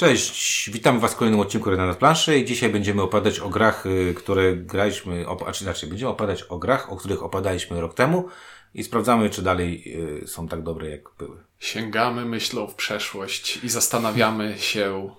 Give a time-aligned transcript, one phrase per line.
[0.00, 3.86] Cześć, witamy Was w kolejnym odcinku Rena na planszy i dzisiaj będziemy opadać o grach,
[3.86, 7.94] y, które graliśmy, op, a czy inaczej, będziemy opadać o grach, o których opadaliśmy rok
[7.94, 8.28] temu
[8.74, 9.82] i sprawdzamy, czy dalej
[10.22, 11.36] y, są tak dobre, jak były.
[11.58, 15.10] Sięgamy myślą w przeszłość i zastanawiamy się,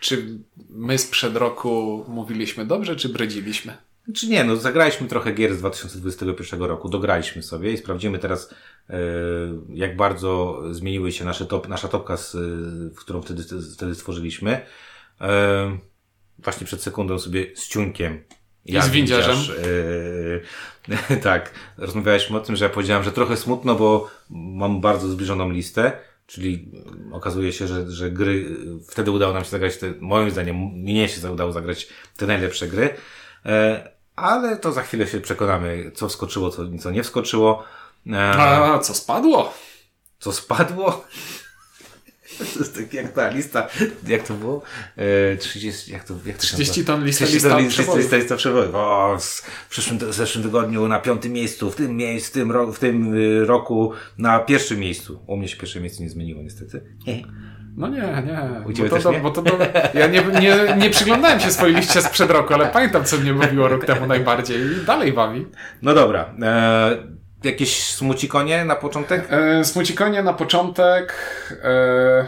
[0.00, 0.38] czy
[0.70, 3.76] my sprzed roku mówiliśmy dobrze, czy bredziliśmy.
[4.14, 8.50] Czy nie, no zagraliśmy trochę gier z 2021 roku, dograliśmy sobie i sprawdzimy teraz,
[8.90, 8.94] y,
[9.68, 12.36] jak bardzo zmieniły się nasze top, nasza topka, z,
[12.94, 13.42] w którą wtedy,
[13.74, 14.60] wtedy stworzyliśmy.
[15.20, 15.24] Y,
[16.38, 18.24] właśnie przed sekundą sobie z ciuńkiem
[18.64, 19.36] I z windziarzem.
[21.10, 25.50] Yy, tak, rozmawialiśmy o tym, że ja powiedziałem, że trochę smutno, bo mam bardzo zbliżoną
[25.50, 25.92] listę,
[26.26, 26.72] czyli
[27.12, 28.56] okazuje się, że, że gry,
[28.88, 32.94] wtedy udało nam się zagrać te, moim zdaniem, mnie się udało zagrać te najlepsze gry,
[34.16, 37.64] ale to za chwilę się przekonamy, co wskoczyło, co, co nie wskoczyło.
[38.06, 39.54] Yy, A co spadło?
[40.18, 41.04] Co spadło?
[42.38, 43.68] To jest tak jak ta lista,
[44.06, 44.62] jak to było?
[44.96, 48.36] E, 30, jak to, jak to 30 ton lista, 30 ton lista, lista, lista, lista
[48.36, 48.74] przebojów.
[48.74, 52.72] O, w przyszłym, w zeszłym tygodniu na piątym miejscu, w tym miejscu, w tym, ro,
[52.72, 55.20] w tym y, roku na pierwszym miejscu.
[55.26, 56.82] U mnie się pierwsze miejsce nie zmieniło niestety.
[57.76, 58.66] No nie, nie.
[58.66, 59.20] U ciebie bo to, nie?
[59.20, 59.58] Bo to, to,
[59.94, 63.68] ja nie, nie, nie przyglądałem się swojej liście sprzed roku, ale pamiętam, co mnie bawiło
[63.68, 65.46] rok temu najbardziej i dalej bawi.
[65.82, 66.34] No dobra.
[66.42, 66.96] E,
[67.44, 69.28] jakieś smucikonie na początek?
[69.30, 71.14] E, Smucikonie na początek.
[71.64, 72.26] E,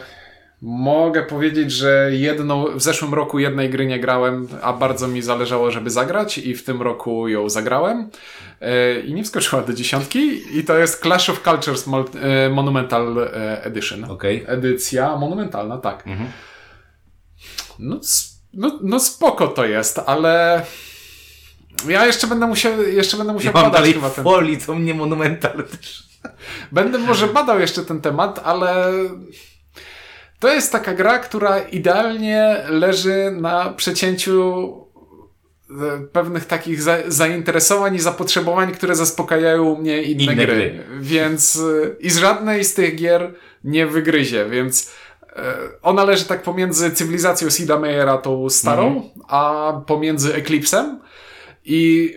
[0.62, 5.70] mogę powiedzieć, że jedną, w zeszłym roku jednej gry nie grałem, a bardzo mi zależało,
[5.70, 8.10] żeby zagrać i w tym roku ją zagrałem.
[8.60, 13.18] E, I nie wskoczyła do dziesiątki i to jest Clash of Cultures Mol- e, Monumental
[13.18, 14.04] e, Edition.
[14.04, 14.44] Okej.
[14.46, 16.06] Edycja monumentalna, tak.
[16.06, 16.30] Mhm.
[17.78, 18.00] No,
[18.52, 20.62] no, no spoko to jest, ale
[21.88, 24.24] ja jeszcze będę musiał, jeszcze będę Ja musiał mam badać dalej chyba ten...
[24.24, 26.06] folii, co mnie monumental też.
[26.72, 28.92] Będę może badał jeszcze ten temat, ale
[30.38, 34.64] to jest taka gra, która idealnie leży na przecięciu
[35.70, 40.46] e, pewnych takich za zainteresowań i zapotrzebowań, które zaspokajają mnie inne, Inne gry.
[40.46, 40.84] gry.
[41.00, 44.90] Więc e, i z żadnej z tych gier nie wygryzie, więc
[45.36, 49.10] e, ona leży tak pomiędzy cywilizacją Sida Meyera, tą starą, Mhm.
[49.28, 51.00] a pomiędzy Eclipsem
[51.64, 52.12] i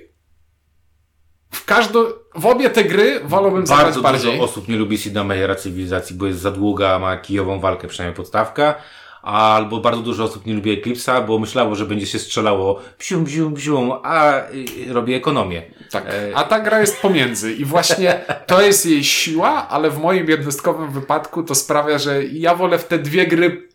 [1.52, 2.00] w każdą,
[2.40, 4.32] w obie te gry wolałbym zagrać Bardzo bardziej.
[4.32, 8.16] dużo osób nie lubi Sida Meyera cywilizacji, bo jest za długa, ma kijową walkę, przynajmniej
[8.16, 8.76] podstawka.
[9.22, 13.54] Albo bardzo dużo osób nie lubi Eclipse'a, bo myślało, że będzie się strzelało psium, psium,
[13.54, 14.34] psium, a
[14.90, 15.64] robi ekonomię.
[15.92, 16.06] Tak.
[16.06, 20.30] E, A ta gra jest pomiędzy i właśnie to jest jej siła, ale w moim
[20.30, 23.70] jednostkowym wypadku to sprawia, że ja wolę w te dwie gry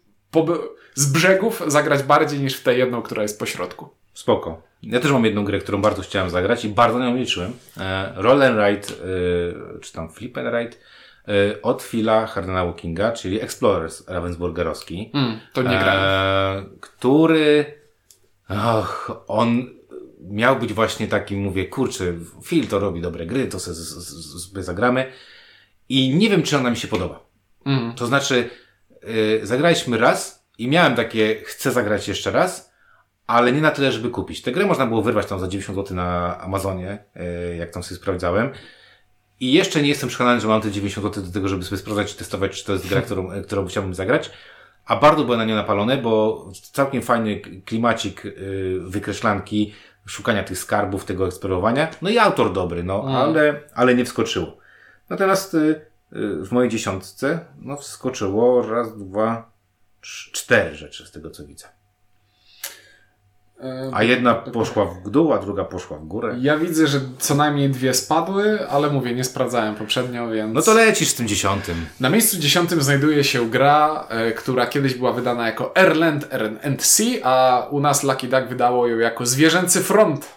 [0.95, 3.89] z brzegów zagrać bardziej niż w tę jedną, która jest po środku.
[4.15, 4.63] Spoko.
[4.87, 7.53] Ja też mam jedną grę, którą bardzo chciałem zagrać i bardzo na nią liczyłem.
[7.81, 10.77] E, Roll and Ride, e, czy tam Flip and Ride,
[11.29, 15.11] e, od Phila Hardena Walkinga, czyli Explorers Ravensburgerowski.
[15.15, 16.79] Mm, to nie grałem.
[16.81, 17.65] Który,
[18.49, 19.67] och, on
[20.21, 22.05] miał być właśnie taki, mówię, kurczę,
[22.45, 25.13] Phil to robi dobre gry, to sobie sobie zagramy.
[25.89, 27.21] I nie wiem, czy ona mi się podoba.
[27.67, 27.93] Mm.
[27.93, 28.51] To znaczy,
[29.43, 32.74] zagraliśmy raz i miałem takie, chcę zagrać jeszcze raz,
[33.27, 34.43] ale nie na tyle, żeby kupić.
[34.43, 37.97] Tę grę można było wyrwać tam za 90 zł na Amazonie, yy, jak tam sobie
[38.01, 38.51] sprawdzałem.
[39.41, 42.13] I jeszcze nie jestem przekonany, że mam te 90 zł do tego, żeby sobie sprawdzać
[42.13, 44.31] i testować, czy to jest gra, którą, e, którą chciałbym zagrać.
[44.87, 49.75] A bardzo byłem na nią napalony, bo całkiem fajny klimacik, yy, wykreślanki,
[50.07, 51.89] szukania tych skarbów, tego eksplorowania.
[52.03, 53.15] No i autor dobry, no, Mm.
[53.17, 54.57] ale, ale nie wskoczyło.
[55.09, 55.57] Natomiast
[56.13, 59.51] w mojej dziesiątce no, wskoczyło raz, dwa,
[60.33, 61.67] cztery rzeczy z tego co widzę.
[63.61, 66.37] E, A jedna poszła w dół, a druga poszła w górę.
[66.41, 70.55] Ja widzę, że co najmniej dwie spadły, ale mówię, nie sprawdzałem poprzednio, więc...
[70.55, 71.87] No to lecisz z tym dziesiątym.
[72.01, 77.67] Na miejscu dziesiątym znajduje się gra, e, która kiedyś była wydana jako Erland RNC, a
[77.71, 80.29] u nas Lucky Duck wydało ją jako Zwierzęcy Front.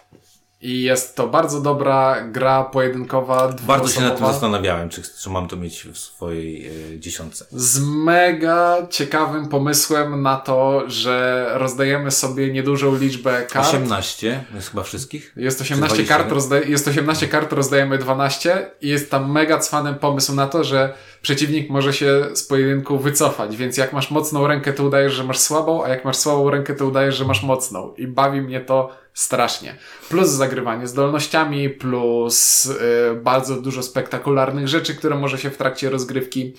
[0.62, 5.48] I jest to bardzo dobra gra pojedynkowa, Bardzo się nad tym zastanawiałem, czy, czy mam
[5.48, 7.44] to mieć w swojej y, dziesiątce.
[7.50, 13.68] z mega ciekawym pomysłem na to, że rozdajemy sobie niedużą liczbę kart.
[13.68, 15.32] 18, jest chyba wszystkich?
[15.36, 16.60] Jest 18 Czy kart, 21?
[16.62, 20.94] rozda- jest 18 kart, rozdajemy 12 i jest tam mega cwanym pomysł na to, że
[21.22, 25.38] przeciwnik może się z pojedynku wycofać, więc jak masz mocną rękę, to udajesz, że masz
[25.38, 27.94] słabą, a jak masz słabą rękę, to udajesz, że masz mocną.
[27.96, 29.76] I bawi mnie to strasznie.
[30.08, 36.54] Plus zagrywanie zdolnościami, plus y, bardzo dużo spektakularnych rzeczy, które może się w trakcie rozgrywki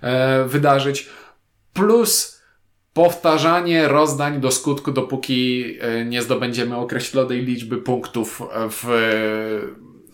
[0.00, 1.08] e, wydarzyć.
[1.72, 2.40] Plus
[2.92, 8.86] powtarzanie rozdań do skutku, dopóki e, nie zdobędziemy określonej liczby punktów w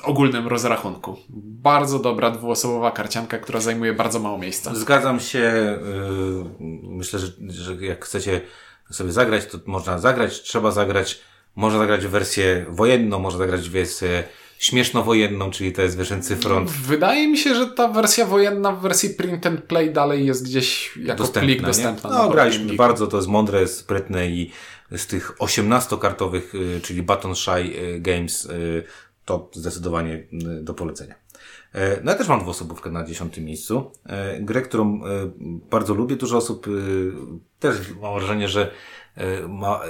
[0.02, 1.16] ogólnym rozrachunku.
[1.62, 4.74] Bardzo dobra dwuosobowa karcianka, która zajmuje bardzo mało miejsca.
[4.74, 5.38] Zgadzam się.
[5.38, 8.40] Yy, myślę, że, że jak chcecie
[8.90, 11.29] sobie zagrać, to można zagrać, trzeba zagrać.
[11.56, 14.24] Można zagrać w wersję wojenną, można zagrać w wersję
[14.58, 16.70] śmieszno-wojenną, czyli to jest Wyżyncy Front.
[16.70, 20.96] Wydaje mi się, że ta wersja wojenna w wersji print and play dalej jest gdzieś
[20.96, 21.66] jako Dostępna, plik nie?
[21.66, 22.10] dostępna.
[22.10, 24.50] No, graliśmy bardzo, to jest mądre, sprytne i
[24.96, 28.84] z tych 18-kartowych, y, czyli Button Shy y, Games, y,
[29.24, 30.24] to zdecydowanie
[30.62, 31.14] do polecenia.
[31.74, 33.90] E, No ja też mam dwuosobówkę na dziesiątym miejscu.
[34.06, 35.08] E, Grę, którą e,
[35.70, 36.16] bardzo lubię.
[36.16, 36.66] Dużo osób
[37.60, 38.70] też ma wrażenie, że
[39.48, 39.80] ma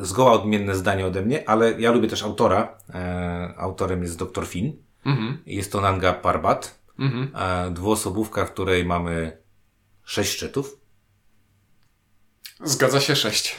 [0.00, 2.78] e, zgoła odmienne zdanie ode mnie, ale ja lubię też autora.
[2.94, 4.72] E, Autorem jest dr Finn.
[5.06, 5.38] Mhm.
[5.46, 6.78] Jest to Nanga Parbat.
[6.98, 7.30] Mhm.
[7.36, 9.38] E, Dwuosobówka, w której mamy
[10.04, 10.80] sześć szczytów.
[12.64, 13.56] Zgadza się sześć.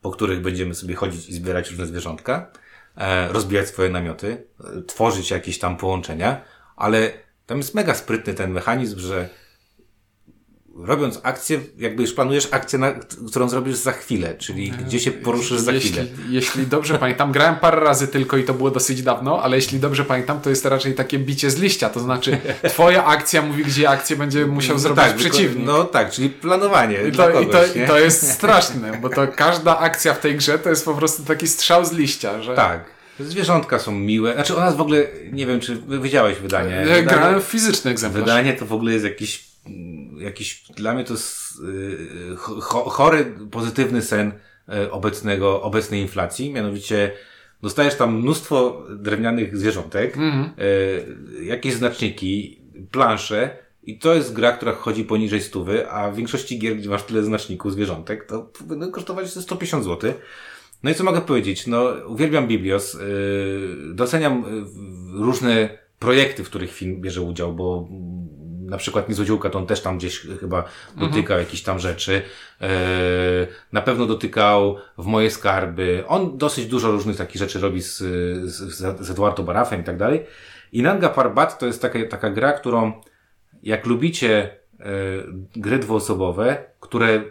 [0.00, 2.50] po których będziemy sobie chodzić i zbierać różne zwierzątka,
[2.96, 4.46] e, rozbijać swoje namioty,
[4.78, 6.40] e, tworzyć jakieś tam połączenia,
[6.76, 7.12] ale
[7.46, 9.28] tam jest mega sprytny ten mechanizm, że
[10.76, 12.92] robiąc akcję, jakby już planujesz akcję, na,
[13.28, 16.06] którą zrobisz za chwilę, czyli gdzie się poruszysz za jeśli, chwilę.
[16.28, 20.04] Jeśli dobrze pamiętam, grałem parę razy tylko i to było dosyć dawno, ale jeśli dobrze
[20.04, 22.38] pamiętam, to jest raczej takie bicie z liścia, to znaczy
[22.68, 25.66] twoja akcja mówi, gdzie akcję będzie musiał zrobić tak, przeciwnik.
[25.66, 27.84] No tak, czyli planowanie I to, i, kogoś, to, nie?
[27.84, 31.22] I to jest straszne, bo to każda akcja w tej grze to jest po prostu
[31.22, 32.94] taki strzał z liścia, że Tak.
[33.20, 34.34] Zwierzątka są miłe.
[34.34, 36.86] Znaczy, u nas w ogóle, nie wiem, czy widziałeś wydanie.
[37.02, 38.24] Grałem w fizyczny egzemplarz.
[38.24, 39.44] Wydanie to w ogóle jest jakiś,
[40.24, 44.32] jakiś dla mnie to jest yy, cho- chory, pozytywny sen
[44.68, 46.52] yy, obecnego, obecnej inflacji.
[46.52, 47.12] Mianowicie
[47.62, 52.60] dostajesz tam mnóstwo drewnianych zwierzątek, yy, jakieś znaczniki,
[52.90, 57.02] plansze i to jest gra, która chodzi poniżej stówy, a w większości gier, gdzie masz
[57.02, 60.12] tyle znaczników zwierzątek, to będą kosztować 150 zł.
[60.82, 61.66] No i co mogę powiedzieć?
[61.66, 62.94] No, uwielbiam Biblios.
[62.94, 64.44] Yy, doceniam
[65.12, 68.28] różne projekty, w których film bierze udział, bo mm,
[68.74, 70.64] na przykład Niezłodziółka to on też tam gdzieś chyba
[70.96, 72.22] dotykał jakichś tam rzeczy.
[72.60, 72.68] Yy,
[73.72, 76.04] na pewno dotykał w moje skarby.
[76.08, 77.98] On dosyć dużo różnych takich rzeczy robi z,
[78.44, 80.26] z, z Eduardo Barafem i tak dalej.
[80.72, 82.92] I Nanga Parbat to jest taka, taka gra, którą
[83.62, 84.86] jak lubicie yy,
[85.56, 87.22] gry dwuosobowe, które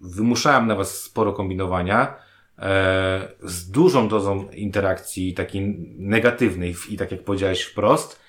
[0.00, 2.14] wymuszałem na was sporo kombinowania,
[2.58, 8.20] e, z dużą dozą interakcji takiej negatywnej i tak jak powiedziałeś wprost.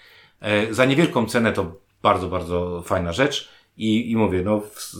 [0.41, 3.49] E, za niewielką cenę to bardzo, bardzo fajna rzecz.
[3.77, 4.91] I, i mówię, no, w,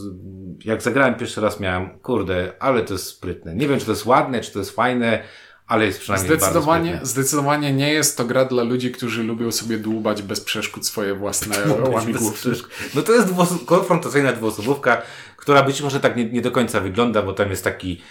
[0.66, 3.56] jak zagrałem pierwszy raz miałem, kurde, ale to jest sprytne.
[3.56, 5.24] Nie wiem, czy to jest ładne, czy to jest fajne,
[5.68, 7.06] ale jest przynajmniej bardzo Zdecydowanie, sprytne.
[7.06, 11.56] zdecydowanie nie jest to gra dla ludzi, którzy lubią sobie dłubać bez przeszkód swoje własne
[11.94, 12.50] łamigłówki.
[12.96, 15.02] No to jest dwuos- konfrontacyjna dwuosobówka,
[15.38, 18.02] która być może tak nie, nie do końca wygląda, bo tam jest taki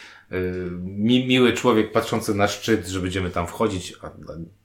[0.82, 3.94] mi, miły człowiek patrzący na szczyt, że będziemy tam wchodzić.
[4.02, 4.10] A, a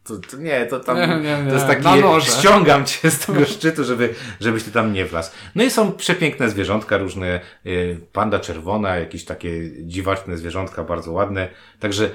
[0.03, 1.49] to, to nie, to tam Nie, nie, nie.
[1.49, 1.87] to jest taki
[2.21, 5.31] ściągam cię z tego szczytu, żeby, żebyś ty tam nie wlazł.
[5.55, 11.49] No i są przepiękne zwierzątka, różne y, panda czerwona, jakieś takie dziwaczne zwierzątka, bardzo ładne.
[11.79, 12.09] Także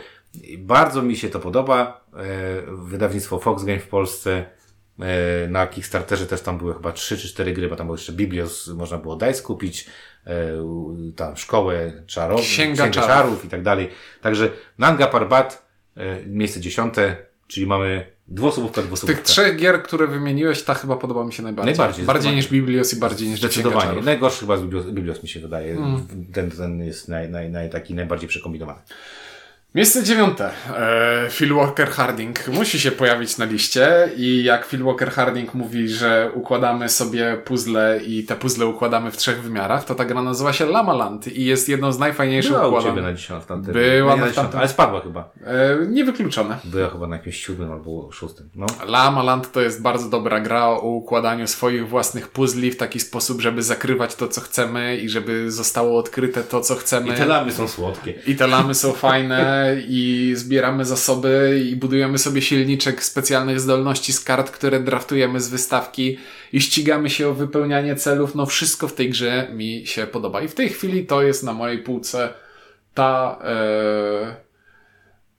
[0.58, 2.04] bardzo mi się to podoba.
[2.14, 4.56] Y, wydawnictwo Fox Game w Polsce
[5.00, 8.12] E, Na Kickstarterze też tam były chyba 3 czy 4 gry, bo tam był jeszcze
[8.12, 9.86] Biblios, można było DICE kupić,
[11.16, 13.08] tam szkołę czarów, Księga czarów.
[13.08, 13.44] czarów.
[13.44, 13.88] i tak dalej.
[14.22, 19.22] Także Nanga Parbat, e, miejsce dziesiąte, czyli mamy dwuosobówka, Tych dwuosobówka.
[19.22, 21.74] trzech gier, które wymieniłeś, ta chyba podoba mi się najbardziej.
[21.74, 23.88] Najbardziej, Bardziej niż Biblios i bardziej niż Księga Zdecydowanie.
[23.88, 24.04] Czarów.
[24.04, 25.72] Najgorszy chyba z Biblios, Biblios mi się wydaje.
[25.76, 26.06] Mm.
[26.32, 28.78] Ten, ten jest naj, naj, naj, taki najbardziej przekombinowany.
[29.74, 30.50] Miejsce dziewiąte.
[30.76, 35.88] E, Phil Walker Harding musi się pojawić na liście i jak Phil Walker Harding mówi,
[35.88, 40.52] że układamy sobie puzzle i te puzzle układamy w trzech wymiarach, to ta gra nazywa
[40.52, 42.94] się Lamaland i jest jedną z najfajniejszych Była u układanych.
[42.96, 43.48] Ciebie na dziesiątym.
[43.48, 45.30] tamtym- Była na dziesiątym, ale spadła chyba.
[45.44, 46.58] E, niewykluczone.
[46.64, 48.48] Była chyba na jakimś siódmym albo szóstym.
[48.54, 48.66] No.
[48.86, 53.62] Lamaland to jest bardzo dobra gra o układaniu swoich własnych puzli w taki sposób, żeby
[53.62, 57.08] zakrywać to, co chcemy i żeby zostało odkryte to, co chcemy.
[57.08, 58.14] I te lamy są słodkie.
[58.26, 59.55] I te lamy są fajne
[59.88, 66.18] i zbieramy zasoby i budujemy sobie silniczek specjalnych zdolności z kart, które draftujemy z wystawki
[66.52, 68.34] i ścigamy się o wypełnianie celów.
[68.34, 70.42] No wszystko w tej grze mi się podoba.
[70.42, 72.28] I w tej chwili to jest na mojej półce
[72.94, 73.38] ta...
[73.44, 74.46] E...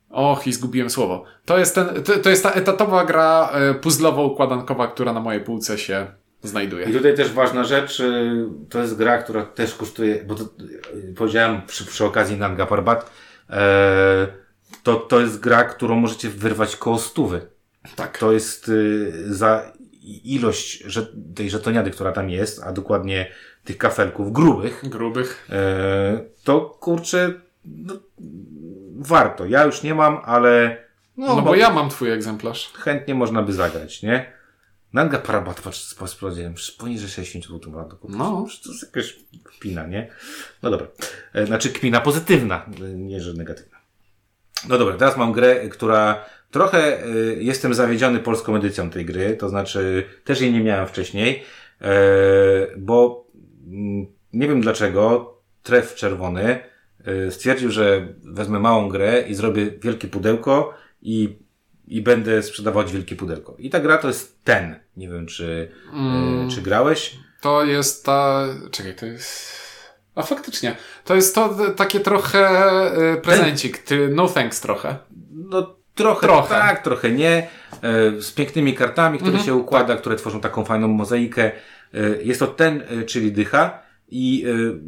[0.10, 1.24] Och, i zgubiłem słowo.
[1.46, 5.78] To jest, ten, to, to jest ta etatowa gra e, puzzlowo-układankowa, która na mojej półce
[5.78, 6.08] się
[6.44, 6.90] znajduje.
[6.90, 11.14] I tutaj też ważna rzecz, y, to jest gra, która też kosztuje, bo to, y,
[11.18, 13.27] powiedziałem przy, przy okazji Nanga Parbat, e,
[14.84, 17.42] to, to jest gra, którą możecie wyrwać koło stówy.
[17.96, 18.18] Tak.
[18.18, 19.72] To jest y, za
[20.24, 23.32] ilość że, tej żetoniady, która tam jest, a dokładnie
[23.64, 25.48] tych kafelków grubych, Grubych.
[25.52, 27.34] e, to kurczę,
[27.66, 27.94] no,
[29.00, 29.46] warto.
[29.46, 30.78] Ja już nie mam, ale
[31.18, 32.74] No, no bo, bo ja mam twój egzemplarz.
[32.74, 34.37] Chętnie można by zagrać, nie?
[34.98, 38.18] Nanga Parabata, patrz, sprawdziłem, poniżej 60 zł to kupić.
[38.18, 38.48] No.
[38.64, 40.10] To jest jakaś kpina, nie?
[40.64, 40.88] No dobra.
[41.34, 43.78] E, znaczy kpina pozytywna, nie, że negatywna.
[44.70, 47.08] No dobra, teraz mam grę, która trochę e,
[47.40, 51.44] jestem zawiedziony polską edycją tej gry, to znaczy też jej nie miałem wcześniej,
[51.82, 51.88] e,
[52.78, 53.28] bo
[53.68, 56.60] mm, nie wiem dlaczego tref czerwony
[57.30, 61.40] stwierdził, że wezmę małą grę i zrobię wielkie pudełko i
[61.88, 63.56] i będę sprzedawać wielkie pudełko.
[63.60, 64.80] I ta gra to jest ten.
[64.98, 66.48] Nie wiem, czy, mm.
[66.48, 67.18] y, czy grałeś.
[67.42, 68.46] To jest ta.
[68.72, 69.58] Czekaj, to jest.
[70.16, 70.76] A faktycznie.
[71.06, 72.62] To jest to takie trochę
[73.14, 73.78] y, prezencik.
[73.78, 74.98] Ty, no thanks trochę.
[75.32, 76.50] No trochę, trochę.
[76.50, 77.48] tak, trochę nie.
[78.18, 79.46] Y, z pięknymi kartami, które -hmm.
[79.46, 80.02] się układa, tak.
[80.02, 81.52] które tworzą taką fajną mozaikę.
[82.24, 83.87] Jest to ten, czyli dycha.
[84.10, 84.80] I y,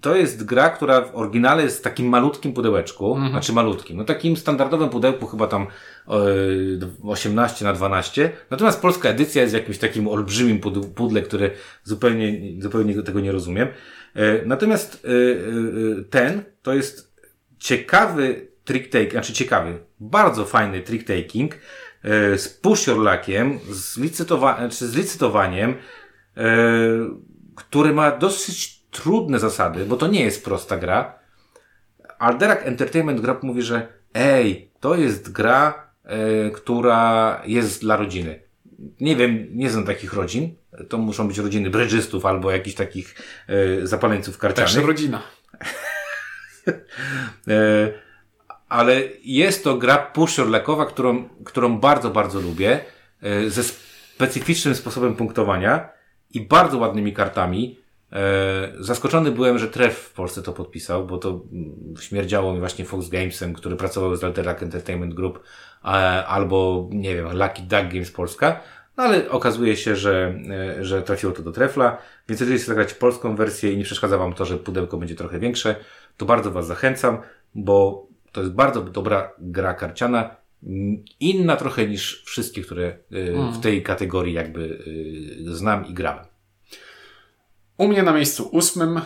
[0.00, 3.30] to jest gra, która w oryginale jest w takim malutkim pudełeczku, mhm.
[3.30, 8.32] znaczy malutkim, no takim standardowym pudełku chyba tam y, 18 na 12.
[8.50, 10.60] Natomiast polska edycja jest jakimś takim olbrzymim
[10.94, 11.50] pudle, które
[11.82, 13.68] zupełnie, zupełnie tego nie rozumiem.
[14.16, 17.14] Y, natomiast y, y, ten to jest
[17.58, 21.58] ciekawy trick taking, znaczy ciekawy, bardzo fajny trick taking y,
[22.38, 25.74] z pusiorlakiem, z, licytowa znaczy z licytowaniem, y,
[27.54, 31.18] który ma dosyć trudne zasady, bo to nie jest prosta gra.
[32.18, 38.42] Alderak Entertainment Group mówi, że ej, to jest gra, e, która jest dla rodziny.
[39.00, 40.54] Nie wiem, nie znam takich rodzin.
[40.88, 43.14] To muszą być rodziny brydżystów albo jakichś takich
[43.48, 44.74] e, zapaleńców karcianych.
[44.74, 45.22] Też rodzina.
[47.48, 47.92] e,
[48.68, 52.80] ale jest to gra pushorlekowa, którą, którą bardzo, bardzo lubię.
[53.22, 55.93] E, ze specyficznym sposobem punktowania
[56.34, 57.78] i bardzo ładnymi kartami.
[58.12, 62.84] E, zaskoczony byłem, że Tref w Polsce to podpisał, bo to mm, śmierdziało mi właśnie
[62.84, 65.40] Fox Gamesem, który pracował z Alterac Entertainment Group,
[66.26, 68.60] albo, nie wiem, Lucky Duck Games Polska.
[68.96, 70.40] No ale okazuje się, że,
[70.78, 71.98] e, że trafiło to do Trefla,
[72.28, 75.38] więc jeżeli chcecie zagrać polską wersję i nie przeszkadza Wam to, że pudełko będzie trochę
[75.38, 75.76] większe,
[76.16, 77.18] to bardzo Was zachęcam,
[77.54, 80.36] bo to jest bardzo dobra gra karciana,
[81.20, 83.60] inna trochę niż wszystkie, które y, w mm.
[83.60, 86.24] tej kategorii jakby y, znam i grałem.
[87.78, 89.00] U mnie na miejscu ósmym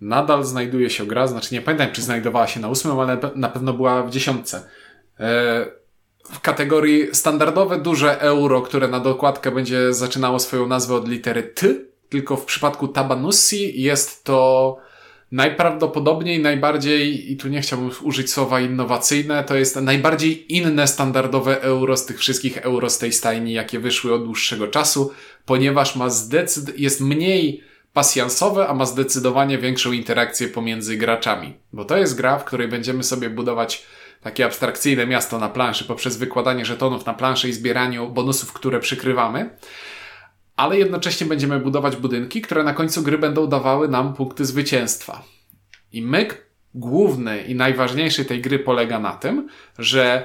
[0.00, 3.72] nadal znajduje się gra, znaczy nie pamiętam, czy znajdowała się na ósmym, ale na pewno
[3.72, 4.62] była w dziesiątce.
[5.20, 5.66] E,
[6.22, 11.74] w kategorii standardowe duże euro, które na dokładkę będzie zaczynało swoją nazwę od litery T,
[12.08, 14.76] tylko w przypadku Tabanussi jest to
[15.32, 21.96] najprawdopodobniej najbardziej, i tu nie chciałbym użyć słowa innowacyjne, to jest najbardziej inne standardowe euro
[21.96, 25.12] z tych wszystkich euro z tej stajni, jakie wyszły od dłuższego czasu,
[25.46, 31.54] ponieważ ma zdecyd jest mniej pasjansowe, a ma zdecydowanie większą interakcję pomiędzy graczami.
[31.72, 33.86] Bo to jest gra, w której będziemy sobie budować
[34.22, 39.50] takie abstrakcyjne miasto na planszy poprzez wykładanie żetonów na planszy i zbieraniu bonusów, które przykrywamy
[40.56, 45.22] ale jednocześnie będziemy budować budynki, które na końcu gry będą dawały nam punkty zwycięstwa.
[45.92, 50.24] I myk główny i najważniejszy tej gry polega na tym, że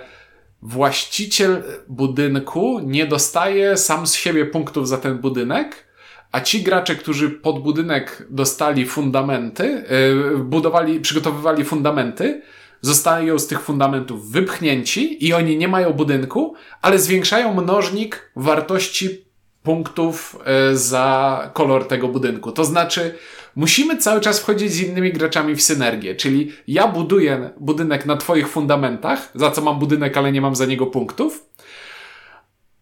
[0.61, 5.87] właściciel budynku nie dostaje sam z siebie punktów za ten budynek,
[6.31, 9.85] a ci gracze, którzy pod budynek dostali fundamenty,
[10.33, 12.41] yy, budowali, przygotowywali fundamenty,
[12.81, 19.26] zostają z tych fundamentów wypchnięci i oni nie mają budynku, ale zwiększają mnożnik wartości
[19.67, 22.51] punktów e, za kolor tego budynku.
[22.51, 23.15] To znaczy,
[23.55, 28.49] musimy cały czas wchodzić z innymi graczami w synergię, czyli ja buduję budynek na Twoich
[28.49, 31.45] fundamentach, za co mam budynek, ale nie mam za niego punktów,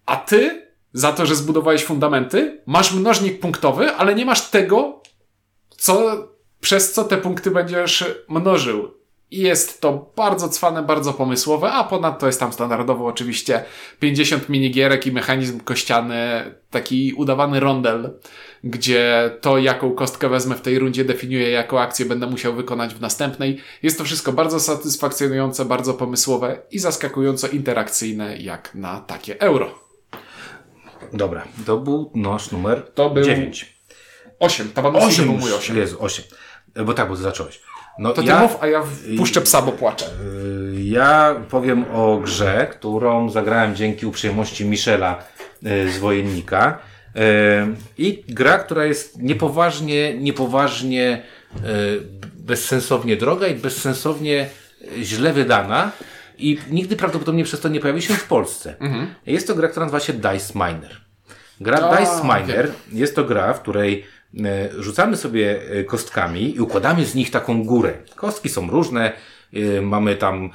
[0.06, 5.01] a Ty, za to, że zbudowałeś fundamenty, masz mnożnik punktowy, ale nie masz tego,
[5.70, 6.27] co,
[6.62, 8.94] przez co te punkty będziesz mnożył.
[9.32, 13.63] I jest to bardzo cwane, bardzo pomysłowe, a ponadto jest tam standardowo oczywiście
[14.00, 16.17] 50 minigierek i mechanizm kościany,
[16.70, 18.20] taki udawany rondel,
[18.63, 23.01] gdzie to, jaką kostkę wezmę w tej rundzie, definiuje, jaką akcję będę musiał wykonać w
[23.01, 23.62] następnej.
[23.84, 29.79] Jest to wszystko bardzo satysfakcjonujące, bardzo pomysłowe i zaskakująco interakcyjne, jak na takie euro.
[31.13, 33.75] Dobra, to był nasz numer to był 9.
[34.39, 35.77] 8, taban 8 był mój 8.
[35.77, 36.25] Jezu, 8.
[36.86, 37.62] Bo tak, bo zacząłeś.
[38.00, 38.84] No to ty ja, mów, a ja
[39.18, 40.06] puszczę psa, bo płaczę.
[40.06, 45.24] Y, ja powiem o grze, którą zagrałem dzięki uprzejmości Michela
[45.66, 46.80] y, z Wojennika.
[47.16, 47.20] Y,
[47.98, 51.22] I gra, która jest niepoważnie, niepoważnie,
[52.34, 54.48] bezsensownie droga i bezsensownie
[55.02, 55.92] źle wydana.
[56.38, 58.75] I nigdy prawdopodobnie przez to nie pojawi się w Polsce.
[58.80, 59.08] Mhm.
[59.25, 61.02] Jest to gra, która nazywa się Dice Miner.
[61.62, 62.72] Gra o, Dice Miner okay.
[62.92, 64.06] jest to gra, w której
[64.80, 67.94] rzucamy sobie e, kostkami i układamy z nich taką górę.
[68.15, 69.13] Kostki są różne,
[69.54, 70.50] y, mamy tam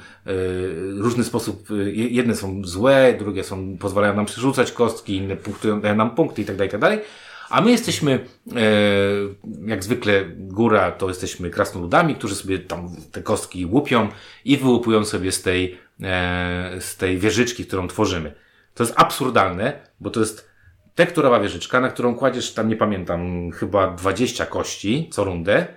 [0.97, 6.15] różny sposób, jedne są złe, drugie są, pozwalają nam przerzucać kostki, inne punktują, dają nam
[6.15, 6.99] punkty i tak dalej, i tak.
[7.51, 8.61] A my jesteśmy, e,
[9.65, 14.09] jak zwykle góra, to jesteśmy krasnoludami, którzy sobie tam te kostki łupią
[14.45, 18.33] i wyłupują sobie z tej, e, z tej wieżyczki, którą tworzymy.
[18.73, 20.50] To jest absurdalne, bo to jest
[20.95, 25.67] tekturowa wieżyczka, na którą kładziesz tam, nie pamiętam, chyba 20 kości co rundę,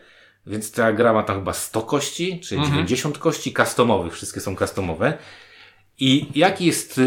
[0.46, 5.18] więc ta gra ma tam chyba 100 kości, czyli 90 kości customowych, wszystkie są customowe.
[5.98, 7.02] I jaki jest y,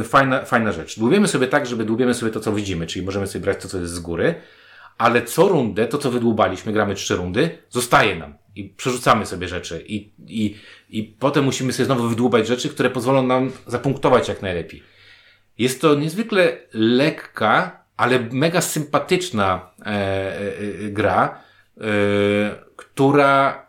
[0.00, 0.98] y, fajna, fajna rzecz?
[0.98, 3.78] Dłubiemy sobie tak, żeby dłubiemy sobie to, co widzimy, czyli możemy sobie brać to, co
[3.78, 4.34] jest z góry,
[4.98, 8.34] ale co rundę, to co wydłubaliśmy, gramy trzy rundy, zostaje nam.
[8.56, 9.84] I przerzucamy sobie rzeczy.
[9.86, 10.56] I, i,
[10.90, 14.82] I potem musimy sobie znowu wydłubać rzeczy, które pozwolą nam zapunktować jak najlepiej.
[15.58, 19.92] Jest to niezwykle lekka, ale mega sympatyczna e, e,
[20.86, 21.40] e, gra,
[21.76, 21.82] e,
[22.76, 23.66] która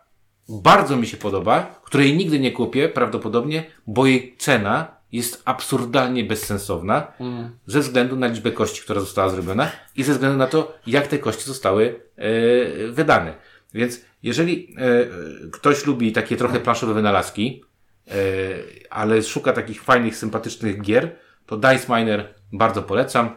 [0.48, 7.12] bardzo mi się podoba, której nigdy nie kupię prawdopodobnie, bo jej cena jest absurdalnie bezsensowna
[7.66, 11.18] ze względu na liczbę kości, która została zrobiona i ze względu na to, jak te
[11.18, 13.34] kości zostały e, wydane.
[13.74, 17.64] Więc jeżeli e, ktoś lubi takie trochę planszowe wynalazki,
[18.08, 18.12] e,
[18.90, 23.30] ale szuka takich fajnych, sympatycznych gier, to Dice Miner bardzo polecam.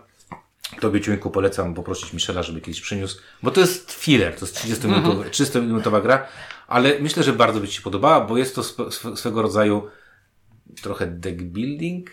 [0.79, 5.23] Tobie Ciuńku polecam poprosić Michela, żeby kiedyś przyniósł, bo to jest filler, to jest 30-minutowa
[5.29, 6.27] 30-minutowa gra,
[6.67, 9.87] ale myślę, że bardzo by Ci się podobała, bo jest to swe- swe- swego rodzaju
[10.81, 12.09] trochę deck building,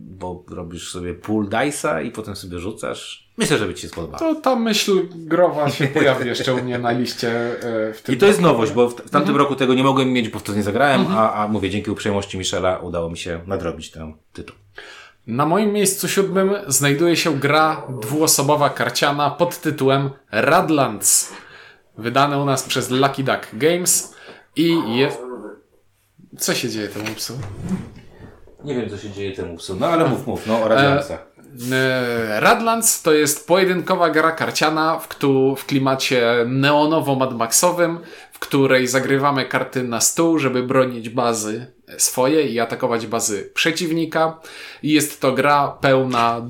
[0.00, 3.28] bo robisz sobie pool dice'a i potem sobie rzucasz.
[3.36, 4.18] Myślę, że by Ci się spodobała.
[4.18, 7.30] To ta myśl growa się pojawi jeszcze u mnie na liście
[7.88, 10.28] e, w tym I to jest nowość, bo w, tamtym roku tego nie mogłem mieć,
[10.28, 13.90] bo w to nie zagrałem, a, a mówię, dzięki uprzejmości Michela udało mi się nadrobić
[13.90, 14.56] ten tytuł.
[15.26, 21.32] Na moim miejscu siódmym znajduje się gra dwuosobowa karciana pod tytułem Radlands.
[21.98, 24.14] Wydane u nas przez Lucky Duck Games
[24.56, 25.18] i jest...
[26.38, 27.38] Co się dzieje temu psu?
[28.64, 31.26] Nie wiem, co się dzieje temu psu, no ale mów, mów, no o Radlansach.
[31.72, 35.08] E, Radlands to jest pojedynkowa gra karciana w,
[35.56, 37.98] w klimacie neonowo-Mad Maxowym,
[38.31, 41.66] w której zagrywamy karty na stół, żeby bronić bazy
[41.98, 44.40] swoje i atakować bazy przeciwnika.
[44.82, 46.42] Jest to gra pełna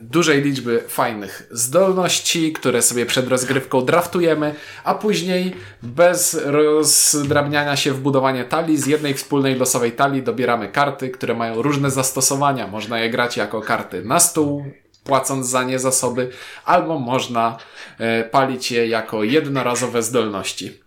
[0.00, 8.00] dużej liczby fajnych zdolności, które sobie przed rozgrywką draftujemy, a później bez rozdrabniania się w
[8.00, 12.66] budowanie talii, z jednej wspólnej losowej talii dobieramy karty, które mają różne zastosowania.
[12.66, 14.64] Można je grać jako karty na stół,
[15.04, 16.30] płacąc za nie zasoby,
[16.64, 17.56] albo można
[17.98, 20.85] e, palić je jako jednorazowe zdolności.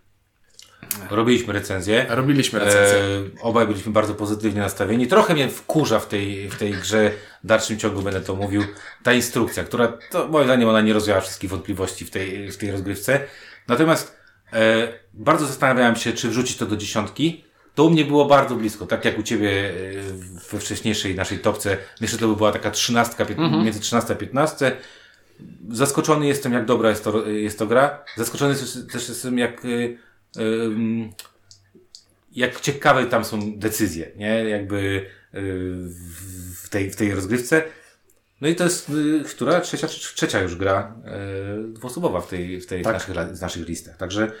[1.10, 2.06] Robiliśmy recenzję.
[2.08, 2.98] Robiliśmy recenzję.
[2.98, 5.06] E, obaj byliśmy bardzo pozytywnie nastawieni.
[5.06, 7.10] Trochę mnie wkurza w tej, w tej grze,
[7.44, 8.62] w dalszym ciągu będę to mówił,
[9.02, 12.70] ta instrukcja, która, to moim zdaniem ona nie rozwiała wszystkich wątpliwości w tej, w tej
[12.70, 13.20] rozgrywce.
[13.68, 14.16] Natomiast
[14.52, 17.44] e, bardzo zastanawiałem się, czy wrzucić to do dziesiątki.
[17.74, 21.76] To u mnie było bardzo blisko, tak jak u Ciebie e, we wcześniejszej naszej topce.
[22.00, 24.76] Myślę, że to by była taka trzynastka, pięt- między 13 a 15.
[25.70, 28.04] Zaskoczony jestem, jak dobra jest to, jest to gra.
[28.16, 29.98] Zaskoczony też, też jestem, jak, y, ym,
[32.32, 34.44] jak ciekawe tam są decyzje, nie?
[34.48, 35.06] Jakby y,
[36.62, 37.62] w, tej, w tej rozgrywce.
[38.40, 39.60] No i to jest, y, która?
[39.60, 40.94] Trzecia, trzecia już gra
[41.64, 43.02] y, dwuosobowa w tej, w tej Tak.
[43.02, 43.96] w naszych, naszych listach.
[43.96, 44.32] Także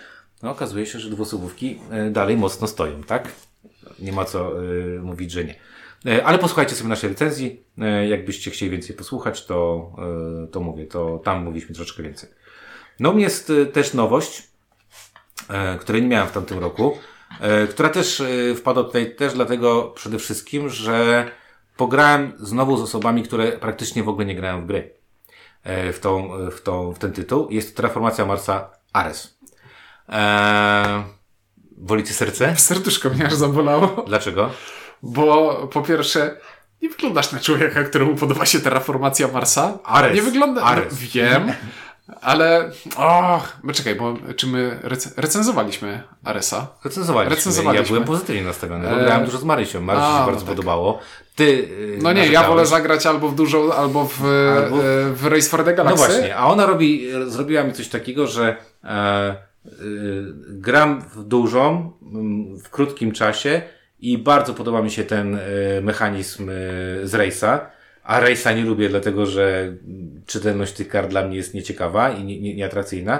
[0.42, 3.28] no, okazuje się, że dwuosobówki dalej mocno stoją, tak?
[3.98, 4.54] Nie ma co
[5.02, 5.54] mówić, że nie.
[6.24, 7.64] Ale posłuchajcie sobie naszej recenzji.
[8.08, 9.90] Jakbyście chcieli więcej posłuchać, to,
[10.52, 12.28] to mówię, to tam mówiliśmy troszeczkę więcej.
[13.00, 14.49] No, jest też nowość,
[15.80, 16.98] której nie miałem w tamtym roku,
[17.40, 21.30] e, która też e, wpadła tutaj też dlatego przede wszystkim, że
[21.76, 24.94] pograłem znowu z osobami, które praktycznie w ogóle nie grałem w gry.
[25.64, 27.48] E, W, tą, w, tą, w ten tytuł.
[27.50, 29.38] Jest to Terraformacja Marsa Ares.
[30.08, 31.02] Eee,
[31.78, 32.56] wolicie serce?
[32.56, 34.50] Serduszko mnie aż zabolało, Dlaczego?
[35.02, 36.36] bo po pierwsze
[36.82, 39.78] nie wyglądasz na człowieka, któremu podoba się terraformacja Marsa.
[39.84, 40.14] Ares.
[40.16, 40.62] Nie wygląda...
[40.62, 40.92] Ares.
[40.92, 41.52] No, wiem,
[42.20, 42.70] ale...
[42.96, 46.66] Och, bo czekaj, bo czy my rec- recenzowaliśmy Aresa?
[46.84, 47.36] Recenzowaliśmy.
[47.36, 47.84] Recenzowaliśmy.
[47.84, 49.80] Ja byłem pozytywnie nastawiony, bo E, grałem dużo z Marysią.
[49.80, 50.48] Marysi się no bardzo tak.
[50.48, 50.98] podobało.
[51.36, 55.26] Ty y, No nie, ja wolę zagrać albo w dużą, albo w, Albo- e, w
[55.26, 56.06] Race for the No Galaxy.
[56.06, 59.30] właśnie, a ona robi, zrobiła mi coś takiego, że e,
[59.66, 59.72] y,
[60.48, 61.92] gram w dużą,
[62.64, 63.62] w krótkim czasie
[64.00, 65.40] i bardzo podoba mi się ten y,
[65.82, 66.52] mechanizm y,
[67.04, 67.58] z Race'a.
[68.10, 69.72] A Race'a nie lubię, dlatego że
[70.26, 73.18] czytelność tych kart dla mnie jest nieciekawa i nie- nie- nieatrakcyjna.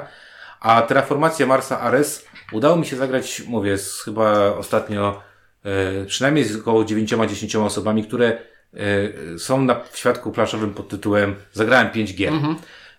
[0.61, 5.23] A Terraformacja Marsa Ares udało mi się zagrać, mówię, z chyba ostatnio
[5.65, 8.39] e, przynajmniej z około 9-10 osobami, które
[8.75, 12.33] e, są na w świadku planszowym pod tytułem Zagrałem 5 gier.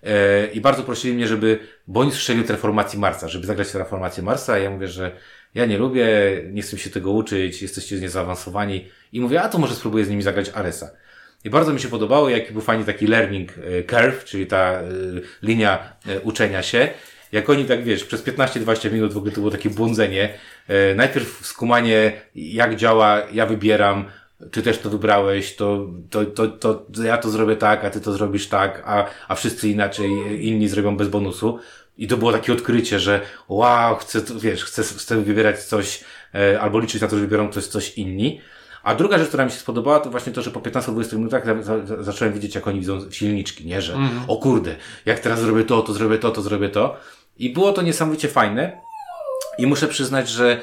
[0.04, 1.60] E, I bardzo prosili mnie, żeby,
[2.12, 4.58] słyszeli o Terraformacji Marsa, żeby zagrać Terraformację Marsa.
[4.58, 5.12] Ja mówię, że
[5.56, 6.08] ja nie lubię,
[6.52, 8.90] nie chcę się tego uczyć, jesteście niezaawansowani.
[9.14, 10.90] I mówię, a to może spróbuję z nimi zagrać Aresa.
[11.46, 14.84] I bardzo mi się podobało, jaki był fajnie taki learning e, curve, czyli ta e,
[15.44, 16.90] linia e, uczenia się.
[17.32, 20.34] Jak oni tak, wiesz, przez 15-20 minut w ogóle to było takie błądzenie.
[20.96, 24.06] Najpierw skumanie, jak działa, ja wybieram,
[24.52, 28.14] czy też to wybrałeś, to, to, to, to ja to zrobię tak, a ty to
[28.14, 30.10] zrobisz tak, a, a wszyscy inaczej,
[30.48, 31.60] inni zrobią bez bonusu.
[31.98, 36.04] I to było takie odkrycie, że wow, chcę, wiesz, chcę, chcę wybierać coś,
[36.60, 38.42] albo liczyć na to, że wybiorą coś, coś inni.
[38.84, 41.44] A druga rzecz, która mi się spodobała, to właśnie to, że po 15-20 minutach
[42.00, 43.82] zacząłem widzieć, jak oni widzą silniczki, nie?
[43.82, 44.10] Że mm.
[44.28, 46.98] o kurde, jak teraz zrobię to, to zrobię to, to zrobię to.
[47.38, 48.82] I było to niesamowicie fajne.
[49.58, 50.58] I muszę przyznać, że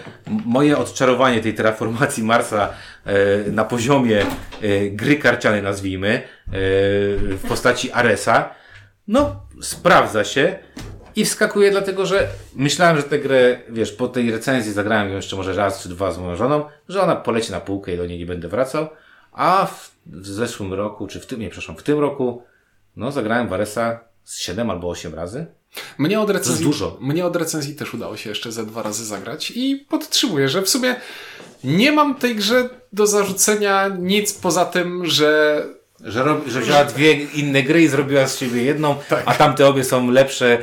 [0.44, 2.68] moje odczarowanie tej terraformacji Marsa
[3.04, 4.26] e, na poziomie
[4.62, 6.20] e, gry karcianej, nazwijmy, e,
[7.36, 8.54] w postaci Aresa,
[9.08, 10.58] no, sprawdza się.
[11.18, 15.36] I wskakuje dlatego, że myślałem, że tę grę, wiesz, po tej recenzji zagrałem ją jeszcze
[15.36, 18.18] może raz czy dwa z moją żoną, że ona poleci na półkę i do niej
[18.18, 18.88] nie będę wracał.
[19.32, 22.42] A w, w zeszłym roku, czy w tym, nie, przepraszam, w tym roku,
[22.96, 25.46] no, zagrałem Varesa z 7 albo 8 razy.
[25.98, 26.98] Mnie od, recenzji, dużo.
[27.00, 30.68] mnie od recenzji też udało się jeszcze ze dwa razy zagrać i podtrzymuję, że w
[30.68, 30.96] sumie
[31.64, 35.62] nie mam tej grze do zarzucenia nic poza tym, że
[36.04, 39.22] że, rob, że wzięła dwie inne gry i zrobiła z siebie jedną, tak.
[39.26, 40.58] a tamte obie są lepsze.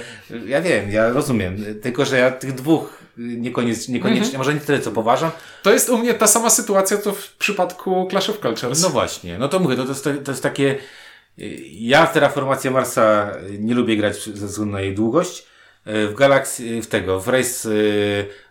[0.48, 1.65] Ja wiem, ja rozumiem.
[1.82, 4.38] Tylko, że ja tych dwóch niekoniecznie, niekoniecznie mhm.
[4.38, 5.32] może nie tyle, co poważam.
[5.63, 8.82] To jest u mnie ta sama sytuacja, co w przypadku Clash of Cultures.
[8.82, 10.76] No właśnie, no to mówię, to, to, jest, to jest takie...
[11.71, 15.45] Ja w Terraformację Marsa nie lubię grać ze względu na jej długość.
[15.86, 17.69] W Galaxy, w tego, w Race,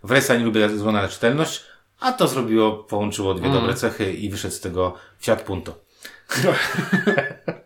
[0.03, 1.65] w Race'a nie lubię ze względu na czytelność,
[2.01, 3.61] a to zrobiło, połączyło dwie mm.
[3.61, 5.84] dobre cechy i wyszedł z tego Fiat Punto.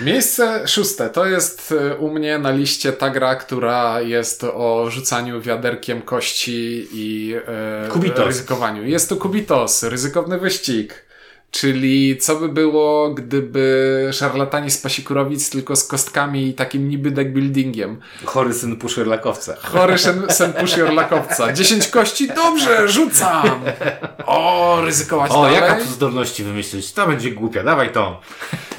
[0.00, 5.40] Miejsce szóste to jest e, u mnie na liście ta gra, która jest o rzucaniu
[5.40, 7.34] wiaderkiem kości i
[8.16, 8.86] e, ryzykowaniu.
[8.86, 11.07] Jest to Kubitos, ryzykowny wyścig.
[11.50, 18.00] Czyli co by było, gdyby szarlatani z pasikurowic tylko z kostkami i takim niby deckbuildingiem.
[18.24, 19.56] Chory syn pusherlakowca.
[19.56, 21.52] Chory syn, syn pusherlakowca.
[21.52, 22.28] 10 kości?
[22.28, 23.60] Dobrze, rzucam!
[24.26, 25.54] O, ryzykować o, dalej.
[25.54, 26.92] jaka tu zdolności wymyślić?
[26.92, 28.20] To będzie głupia, dawaj to.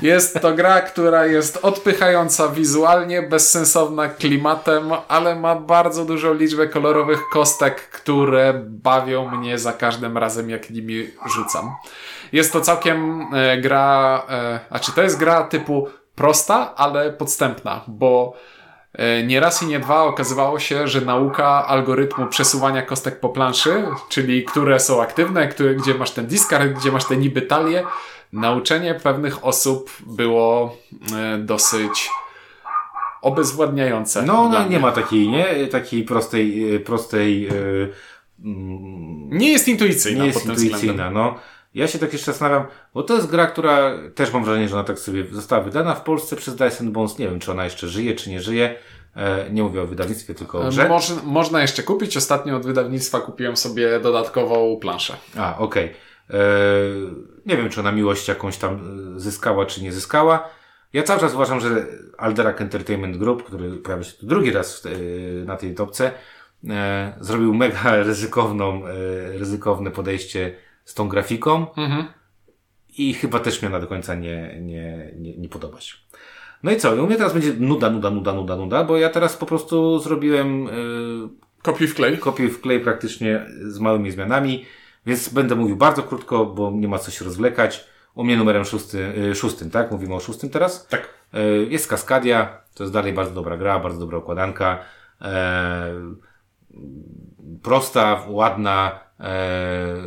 [0.01, 7.19] Jest to gra, która jest odpychająca wizualnie, bezsensowna klimatem, ale ma bardzo dużą liczbę kolorowych
[7.31, 11.71] kostek, które bawią mnie za każdym razem, jak nimi rzucam.
[12.31, 17.81] Jest to całkiem e, gra, e, a czy to jest gra typu prosta, ale podstępna,
[17.87, 18.33] bo
[18.93, 23.83] e, nie raz i nie dwa okazywało się, że nauka algorytmu przesuwania kostek po planszy,
[24.09, 27.83] czyli które są aktywne, które, gdzie masz ten discard, gdzie masz te niby talie,
[28.33, 30.75] nauczenie pewnych osób było
[31.15, 32.09] e, dosyć
[33.21, 34.21] obezwładniające.
[34.21, 35.67] No, no nie ma takiej, nie?
[35.67, 37.41] Takiej prostej, prostej.
[37.41, 37.93] Yy,
[39.29, 40.21] nie jest intuicyjna.
[40.21, 41.35] Nie jest intuicyjna, no.
[41.73, 44.83] Ja się tak jeszcze zastanawiam, bo to jest gra, która też mam wrażenie, że ona
[44.83, 47.17] tak sobie została wydana w Polsce przez Dyson Bones.
[47.17, 48.75] Nie wiem, czy ona jeszcze żyje, czy nie żyje.
[49.15, 50.89] E, nie mówię o wydawnictwie, tylko o grze.
[50.89, 52.17] Moż, można jeszcze kupić.
[52.17, 55.17] Ostatnio od wydawnictwa kupiłem sobie dodatkową planszę.
[55.37, 55.85] A, okej.
[55.85, 56.39] Okay.
[56.39, 56.43] E,
[57.45, 58.75] nie wiem, czy ona miłość jakąś tam
[59.15, 60.49] e, zyskała, czy nie zyskała.
[60.93, 61.85] Ja cały czas uważam, że
[62.17, 64.87] Alderac Entertainment Group, który pojawia się tu drugi raz
[65.45, 66.11] na tej topce,
[67.19, 68.81] zrobił mega ryzykowną,
[69.31, 70.55] ryzykowne podejście
[70.89, 72.05] z tą grafiką mhm.
[72.97, 76.05] i chyba też mnie na do końca nie, nie, nie, nie podobać.
[76.63, 77.03] No i co?
[77.03, 80.63] U mnie teraz będzie nuda, nuda, nuda, nuda, nuda, bo ja teraz po prostu zrobiłem
[80.63, 81.29] yy,
[81.61, 82.17] kopiuj w klej.
[82.17, 84.65] Kopiuj w klej praktycznie z małymi zmianami,
[85.05, 87.85] więc będę mówił bardzo krótko, bo nie ma co się rozwlekać.
[88.15, 89.91] U mnie numerem szósty, yy, szóstym, tak?
[89.91, 90.87] Mówimy o szóstym teraz?
[90.87, 91.09] Tak.
[91.33, 94.79] Yy, jest Kaskadia, to jest dalej bardzo dobra gra, bardzo dobra układanka.
[97.63, 99.08] prosta, ładna,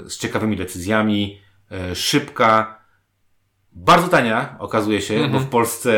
[0.07, 2.83] z ciekawymi decyzjami, e, szybka,
[3.73, 5.33] bardzo tania okazuje się, mm -hmm.
[5.33, 5.51] bo w mhm.
[5.51, 5.93] Polsce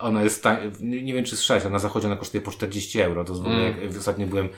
[0.00, 3.24] ona jest tań, nie wiem czy słyszałeś, a na zachodzie ona kosztuje po 40 euro.
[3.24, 3.82] To jest w mm.
[3.82, 4.48] jak ostatnio byłem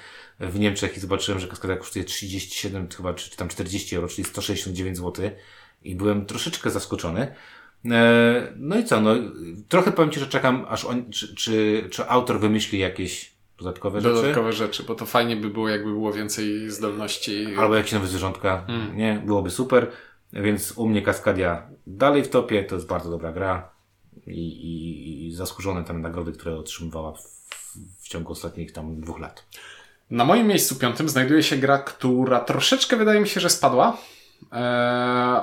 [0.40, 4.24] w Niemczech i zobaczyłem, że kaskada kosztuje 37 chyba, czy, czy tam 40 euro, czyli
[4.24, 5.30] 169 zł
[5.82, 7.34] i byłem troszeczkę zaskoczony.
[7.90, 9.14] E, no i co, no,
[9.68, 14.14] trochę powiem Ci, że czekam, aż on, czy, czy, czy autor wymyśli jakieś dodatkowe rzeczy.
[14.14, 17.46] Dodatkowe rzeczy, bo to fajnie by było, jakby było więcej zdolności.
[17.58, 18.96] Albo jakieś nowe zwierzątka, mm.
[18.96, 19.22] nie?
[19.26, 19.90] Byłoby super.
[20.32, 23.70] Więc u mnie Kaskadia dalej w topie, to jest bardzo dobra gra
[24.26, 27.22] i, i, i zasłużone tam nagrody, które otrzymywała w,
[28.00, 29.44] w ciągu ostatnich tam dwóch lat.
[30.10, 33.96] Na moim miejscu piątym znajduje się gra, która troszeczkę wydaje mi się, że spadła.
[34.52, 34.60] Eee,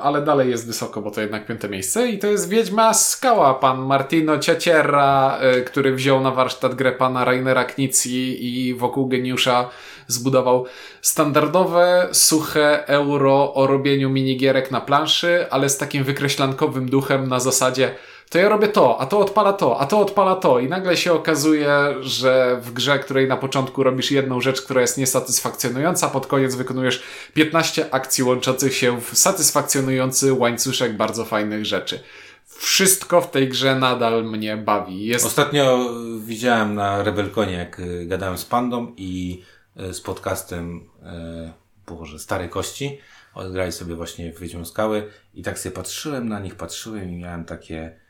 [0.02, 2.08] ale dalej jest wysoko, bo to jednak piąte miejsce.
[2.08, 7.26] I to jest Wiedźma Skała, pan Martino Ciacierra, e, który wziął na warsztat grę pana
[7.26, 9.70] Rainera Knicji i wokół geniusza
[10.08, 10.66] zbudował
[11.02, 17.96] standardowe, suche euro o robieniu minigierek na planszy, ale z takim wykreślankowym duchem na zasadzie
[18.30, 21.14] to ja robię to, a to odpala to, a to odpala to i nagle się
[21.14, 26.56] okazuje, że w grze, której na początku robisz jedną rzecz, która jest niesatysfakcjonująca, pod koniec
[26.56, 32.00] wykonujesz 15 akcji łączących się w satysfakcjonujący łańcuszek bardzo fajnych rzeczy.
[32.46, 35.06] Wszystko w tej grze nadal mnie bawi.
[35.06, 35.26] Jest...
[35.26, 39.44] Ostatnio widziałem na Rebelkonie, jak y, gadałem z Pandą i
[39.80, 41.52] y, z podcastem, y,
[41.88, 43.00] Boże, Stare Kości.
[43.34, 48.05] Odgrali sobie właśnie Wiedźmą Skały i tak sobie patrzyłem na nich, patrzyłem i miałem takie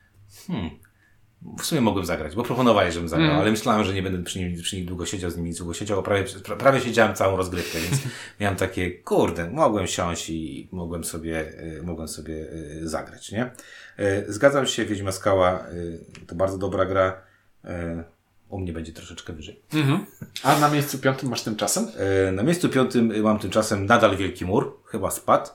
[0.48, 0.70] hmm,
[1.60, 3.42] w sumie mogłem zagrać, bo proponowali, żebym zagrał, mm.
[3.42, 6.04] ale myślałem, że nie będę przy, nim, przy nich długo siedział, z nimi długo siedział,
[6.04, 6.24] prawie,
[6.58, 8.02] prawie siedziałem całą rozgrywkę, więc
[8.40, 12.48] miałem takie, kurde, mogłem siąść i mogłem sobie, mogłem sobie
[12.82, 13.52] zagrać, nie?
[14.28, 15.66] Zgadzam się, Wiedźma Skała
[16.28, 17.22] to bardzo dobra gra,
[18.50, 19.62] u mnie będzie troszeczkę wyżej.
[19.72, 20.00] -hmm.
[20.44, 21.88] A na miejscu piątym masz tymczasem?
[22.34, 25.50] Na miejscu piątym mam tymczasem nadal Wielki Mur, chyba spadł,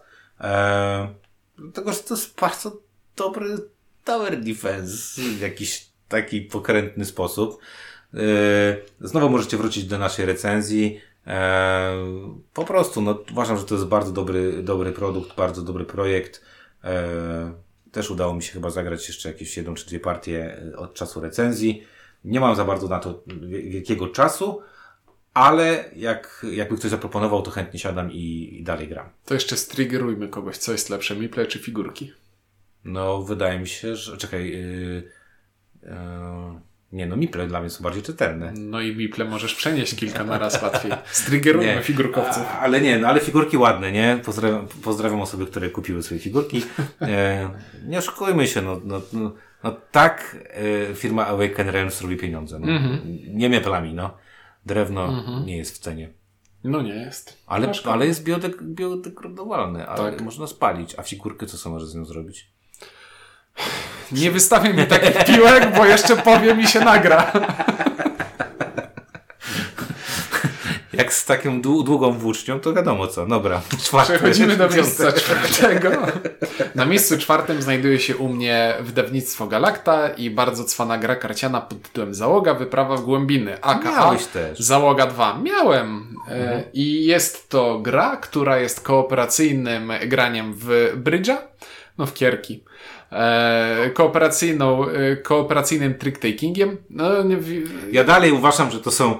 [1.58, 2.76] dlatego, że to jest bardzo
[3.16, 3.56] dobry
[4.04, 7.60] tower defense w jakiś taki pokrętny sposób.
[8.14, 8.18] E,
[9.00, 11.00] znowu możecie wrócić do naszej recenzji.
[11.26, 11.94] E,
[12.54, 16.44] po prostu, no, uważam, że to jest bardzo dobry, dobry produkt, bardzo dobry projekt.
[16.84, 17.52] E,
[17.92, 21.82] też udało mi się chyba zagrać jeszcze jakieś jedną czy dwie partie od czasu recenzji.
[22.24, 24.60] Nie mam za bardzo na to wielkiego czasu,
[25.34, 29.08] ale jak, jakby ktoś zaproponował, to chętnie siadam i, i dalej gram.
[29.24, 32.12] To jeszcze striggerujmy kogoś, co jest lepsze, miple czy figurki?
[32.84, 34.16] No, wydaje mi się, że.
[34.16, 34.50] Czekaj.
[34.50, 35.02] Yy,
[35.82, 35.90] yy,
[36.92, 38.52] nie, no, Miple dla mnie są bardziej czytelne.
[38.56, 40.92] No i Miple możesz przenieść kilka na raz łatwiej.
[41.12, 42.42] Striggerujmy figurkowców.
[42.42, 44.20] A, ale nie, no ale figurki ładne, nie?
[44.24, 46.62] Pozdrawiam, pozdrawiam osoby, które kupiły sobie figurki.
[47.00, 47.50] E,
[47.86, 50.36] nie oszukujmy się, no, no, no, no tak
[50.90, 52.58] e, firma Awaken Realms robi pieniądze.
[52.58, 52.66] No.
[52.66, 53.00] Mm -hmm.
[53.34, 54.16] Nie Miplami, no.
[54.66, 55.44] Drewno mm -hmm.
[55.44, 56.10] nie jest w cenie.
[56.64, 57.42] No nie jest.
[57.46, 60.20] Ale, ale jest biodek, biodegradowalny, ale tak.
[60.20, 60.94] można spalić.
[60.98, 62.50] A figurkę co sobie może z nią zrobić?
[64.12, 67.33] Nie wystawię mi takich piłek, bo jeszcze powie mi się nagra.
[70.92, 73.27] Jak z taką długą włócznią, to wiadomo co.
[73.27, 74.12] Dobra, czwarty.
[74.12, 75.90] Przechodzimy do miejsca czwartego.
[76.75, 81.83] Na miejscu czwartym znajduje się u mnie wydawnictwo Galakta i bardzo cwana gra karciana pod
[81.83, 83.62] tytułem Załoga Wyprawa w Głębiny.
[83.62, 84.59] AKA Miałeś też.
[84.59, 85.38] Załoga 2.
[85.42, 86.16] Miałem.
[86.29, 86.62] E, mhm.
[86.73, 91.42] I jest to gra, która jest kooperacyjnym graniem w brydża,
[91.99, 92.64] no w kierki
[93.94, 96.77] kooperacyjną, e, kooperacyjnym trick-takingiem.
[96.90, 97.37] No, nie...
[97.92, 99.18] Ja dalej uważam, że to są e,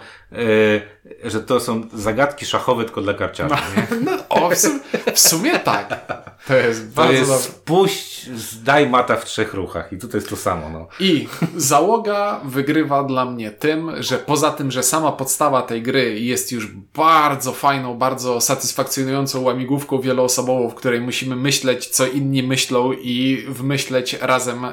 [1.25, 3.55] że to są zagadki szachowe tylko dla karciarzy.
[3.91, 4.81] No, no o, w, sumie,
[5.15, 6.11] w sumie tak.
[6.47, 7.61] To jest bardzo to jest dobre.
[7.65, 10.69] Puść, zdaj mata w trzech ruchach i tutaj jest to samo.
[10.69, 10.89] No.
[11.01, 16.53] I załoga wygrywa dla mnie tym, że poza tym, że sama podstawa tej gry jest
[16.53, 23.45] już bardzo fajną, bardzo satysfakcjonującą łamigłówką wieloosobową, w której musimy myśleć, co inni myślą i
[23.49, 24.71] wymyśleć razem y,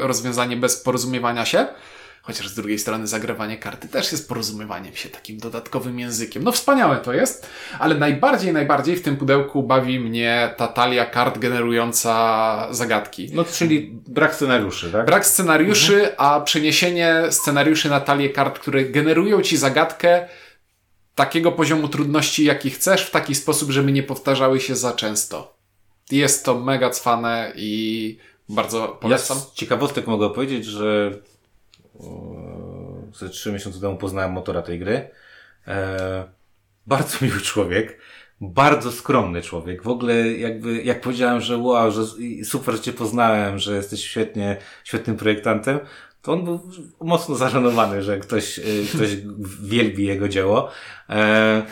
[0.00, 1.66] rozwiązanie bez porozumiewania się,
[2.30, 6.42] Chociaż z drugiej strony zagrywanie karty też jest porozumiewaniem się takim dodatkowym językiem.
[6.44, 7.46] No wspaniałe to jest,
[7.78, 13.30] ale najbardziej, najbardziej w tym pudełku bawi mnie ta talia kart generująca zagadki.
[13.32, 15.06] No czyli brak scenariuszy, tak?
[15.06, 16.14] Brak scenariuszy, mhm.
[16.18, 20.28] a przeniesienie scenariuszy na talię kart, które generują ci zagadkę
[21.14, 25.56] takiego poziomu trudności, jaki chcesz, w taki sposób, żeby nie powtarzały się za często.
[26.10, 29.36] Jest to mega cwane i bardzo polecam.
[29.36, 31.12] Ja z ciekawostek mogę powiedzieć, że
[33.14, 35.10] ze trzy miesiące temu poznałem motora tej gry.
[35.66, 36.24] E,
[36.86, 37.98] bardzo miły człowiek,
[38.40, 39.82] bardzo skromny człowiek.
[39.82, 42.02] W ogóle jakby, jak powiedziałem, że wow, że
[42.44, 45.80] super, że cię poznałem, że jesteś świetnie, świetnym projektantem,
[46.22, 46.60] to on był
[47.00, 48.62] mocno zażenowany, że ktoś, e,
[48.94, 49.16] ktoś
[49.62, 50.70] wielbi jego dzieło.
[51.08, 51.62] E,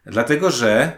[0.05, 0.91] Dlatego, że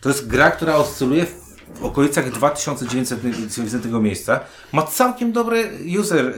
[0.00, 1.26] to jest gra, która oscyluje
[1.74, 4.40] w okolicach 2900 miejsca.
[4.72, 6.34] Ma całkiem dobry user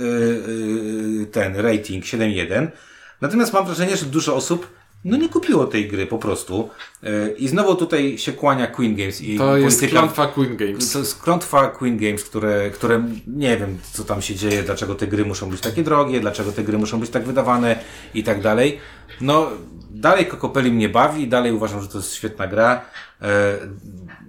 [1.33, 2.69] ten rating 7.1.
[3.21, 6.71] Natomiast mam wrażenie, że dużo osób no nie kupiło tej gry po prostu.
[7.05, 10.93] Y, I znowu tutaj się kłania Queen Games i To jest klątwa Queen Games.
[10.93, 15.07] To jest klątwa Queen Games, które, które nie wiem, co tam się dzieje, dlaczego te
[15.07, 17.79] gry muszą być takie drogie, dlaczego te gry muszą być tak wydawane
[18.15, 18.79] i tak dalej.
[19.21, 19.51] No,
[19.91, 22.85] dalej Kokopeli mnie bawi, dalej uważam, że to jest świetna gra.
[23.23, 23.59] E,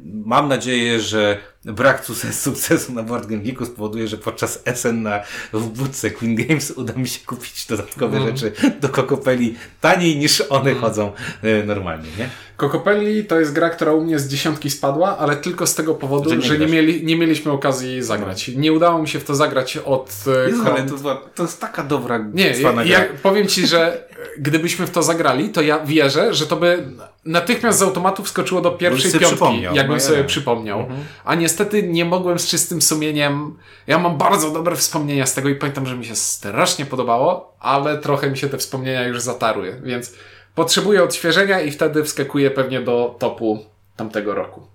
[0.05, 5.19] mam nadzieję, że brak sukcesu na Board Game Geeku spowoduje, że podczas SN na,
[5.53, 8.29] w budce Queen Games uda mi się kupić dodatkowe mm.
[8.29, 10.81] rzeczy do Kokopeli taniej niż one mm.
[10.81, 11.11] chodzą
[11.43, 12.29] e, normalnie, nie?
[12.57, 16.29] Kokopelli to jest gra, która u mnie z dziesiątki spadła, ale tylko z tego powodu,
[16.29, 18.47] że nie, że nie, mieli, nie mieliśmy okazji zagrać.
[18.47, 20.15] Nie udało mi się w to zagrać od...
[20.45, 24.04] E, Jezu, ale to, to jest taka dobra Nie, ja, ja powiem Ci, że
[24.37, 26.87] gdybyśmy w to zagrali, to ja wierzę, że to by
[27.25, 30.79] natychmiast z automatu wskoczyło do pierwszej piątki, jakbym no, sobie przypomniał.
[30.79, 30.99] Mhm.
[31.25, 33.57] A niestety nie mogłem z czystym sumieniem.
[33.87, 37.97] Ja mam bardzo dobre wspomnienia z tego i pamiętam, że mi się strasznie podobało, ale
[37.97, 40.13] trochę mi się te wspomnienia już zatarły, więc
[40.55, 44.67] potrzebuję odświeżenia i wtedy wskakuję pewnie do topu tamtego roku.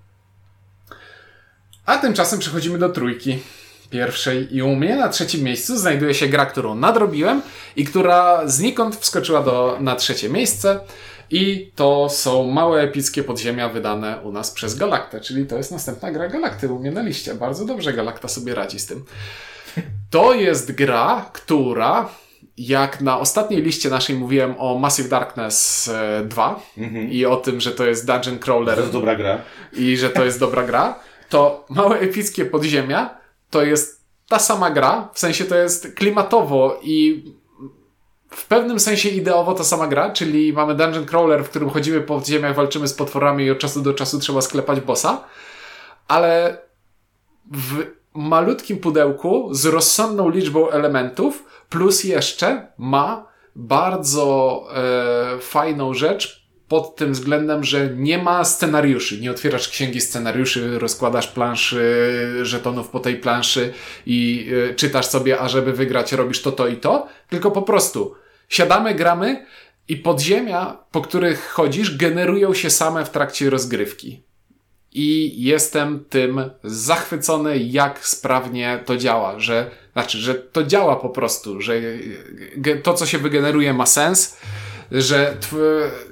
[1.87, 3.39] A tymczasem przechodzimy do trójki
[3.91, 7.43] pierwszej i u mnie na trzecim miejscu znajduje się gra, którą nadrobiłem
[7.77, 10.81] i która znikąd wskoczyła do, na trzecie miejsce.
[11.31, 16.13] I to są małe epickie podziemia wydane u nas przez Galaktę, czyli to jest następna
[16.13, 17.35] gra Galakty u mnie na liście.
[17.35, 19.05] Bardzo dobrze Galakta sobie radzi z tym.
[20.11, 22.09] To jest gra, która
[22.57, 25.91] jak na ostatniej liście naszej mówiłem o Massive Darkness
[26.25, 27.11] 2 mhm.
[27.11, 28.75] i o tym, że to jest dungeon crawler.
[28.75, 29.39] To jest dobra gra.
[29.73, 30.99] I że to jest dobra gra,
[31.29, 33.20] to małe epickie podziemia
[33.51, 37.25] to jest ta sama gra, w sensie to jest klimatowo i
[38.31, 42.23] w pewnym sensie ideowo ta sama gra, czyli mamy dungeon crawler, w którym chodzimy po
[42.25, 45.25] ziemiach, walczymy z potworami i od czasu do czasu trzeba sklepać bossa,
[46.09, 46.59] ale
[47.53, 56.40] w malutkim pudełku z rozsądną liczbą elementów, plus jeszcze ma bardzo e, fajną rzecz,
[56.71, 59.21] pod tym względem, że nie ma scenariuszy.
[59.21, 61.83] Nie otwierasz księgi scenariuszy, rozkładasz planszy,
[62.43, 63.73] żetonów po tej planszy
[64.07, 68.15] i y, czytasz sobie, a żeby wygrać robisz to, to i to, tylko po prostu
[68.49, 69.47] siadamy, gramy
[69.89, 74.23] i podziemia, po których chodzisz, generują się same w trakcie rozgrywki.
[74.93, 81.61] I jestem tym zachwycony, jak sprawnie to działa, że, znaczy, że to działa po prostu,
[81.61, 81.75] że
[82.83, 84.37] to, co się wygeneruje, ma sens
[84.93, 85.37] że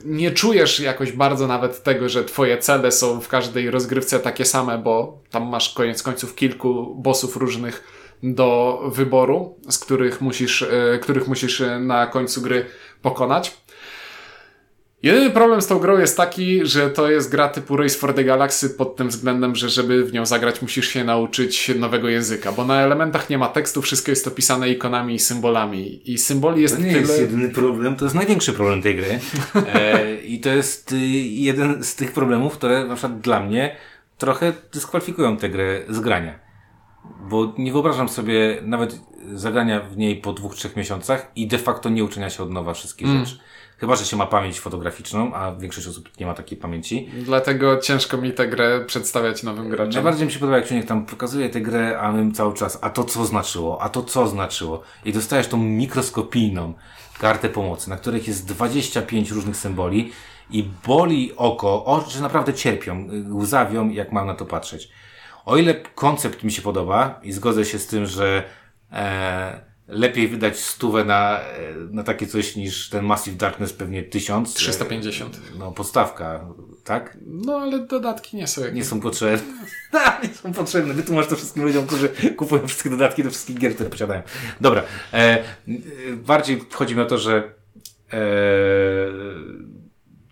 [0.05, 4.79] nie czujesz jakoś bardzo nawet tego, że twoje cele są w każdej rozgrywce takie same,
[4.79, 7.85] bo tam masz koniec końców kilku bossów różnych
[8.23, 12.67] do wyboru, z których musisz, e, których musisz na końcu gry
[13.03, 13.57] pokonać.
[15.03, 18.25] Jedyny problem z tą grą jest taki, że to jest gra typu Race for the
[18.25, 22.65] Galaxy pod tym względem, że żeby w nią zagrać musisz się nauczyć nowego języka, bo
[22.65, 26.13] na elementach nie ma tekstu, wszystko jest opisane ikonami i symbolami.
[26.13, 27.01] I symboli jest To nie tyle...
[27.01, 29.19] jest jedyny problem, to jest największy problem tej gry.
[29.75, 33.77] E, I to jest y, jeden z tych problemów, które na przykład dla mnie
[34.19, 36.39] trochę dyskwalifikują tę grę z grania.
[37.21, 39.01] Bo nie wyobrażam sobie nawet
[39.35, 42.75] zagrania w niej po dwóch, trzech miesiącach i de facto nie uczenia się od nowa
[42.75, 43.27] wszystkich mm.
[43.27, 43.39] rzeczy.
[43.79, 47.11] Chyba, że się ma pamięć fotograficzną, a większość osób nie ma takiej pamięci.
[47.25, 49.95] Dlatego ciężko mi tę grę przedstawiać nowym graczom.
[49.95, 52.91] Najbardziej mi się podoba, jak człowiek tam pokazuje tę grę, a my cały czas, a
[52.91, 54.83] to co znaczyło, a to co znaczyło.
[55.05, 56.75] I dostajesz tą mikroskopijną
[57.19, 60.13] kartę pomocy, na których jest 25 różnych symboli
[60.51, 64.89] i boli oko, oczy naprawdę cierpią, łzawią, jak mam na to patrzeć.
[65.45, 68.45] O ile koncept mi się podoba i zgodzę się z tym, że
[68.93, 71.41] e, lepiej wydać stówę na,
[71.91, 74.55] na takie coś niż ten Massive Darkness pewnie 1000.
[74.55, 75.41] 350.
[75.59, 76.47] No, podstawka,
[76.85, 77.19] tak?
[77.27, 78.63] No, ale dodatki nie są.
[78.73, 79.53] Nie są potrzebne.
[80.23, 80.95] nie są potrzebne.
[80.95, 84.23] Wytłumacz to wszystkim ludziom, którzy kupują wszystkie dodatki do wszystkich gier, które posiadają.
[84.61, 84.83] Dobra.
[85.13, 85.45] E,
[86.17, 87.53] bardziej chodzi mi o to, że
[88.13, 88.19] e,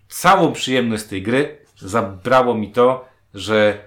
[0.09, 3.77] całą przyjemność tej gry zabrało mi to, że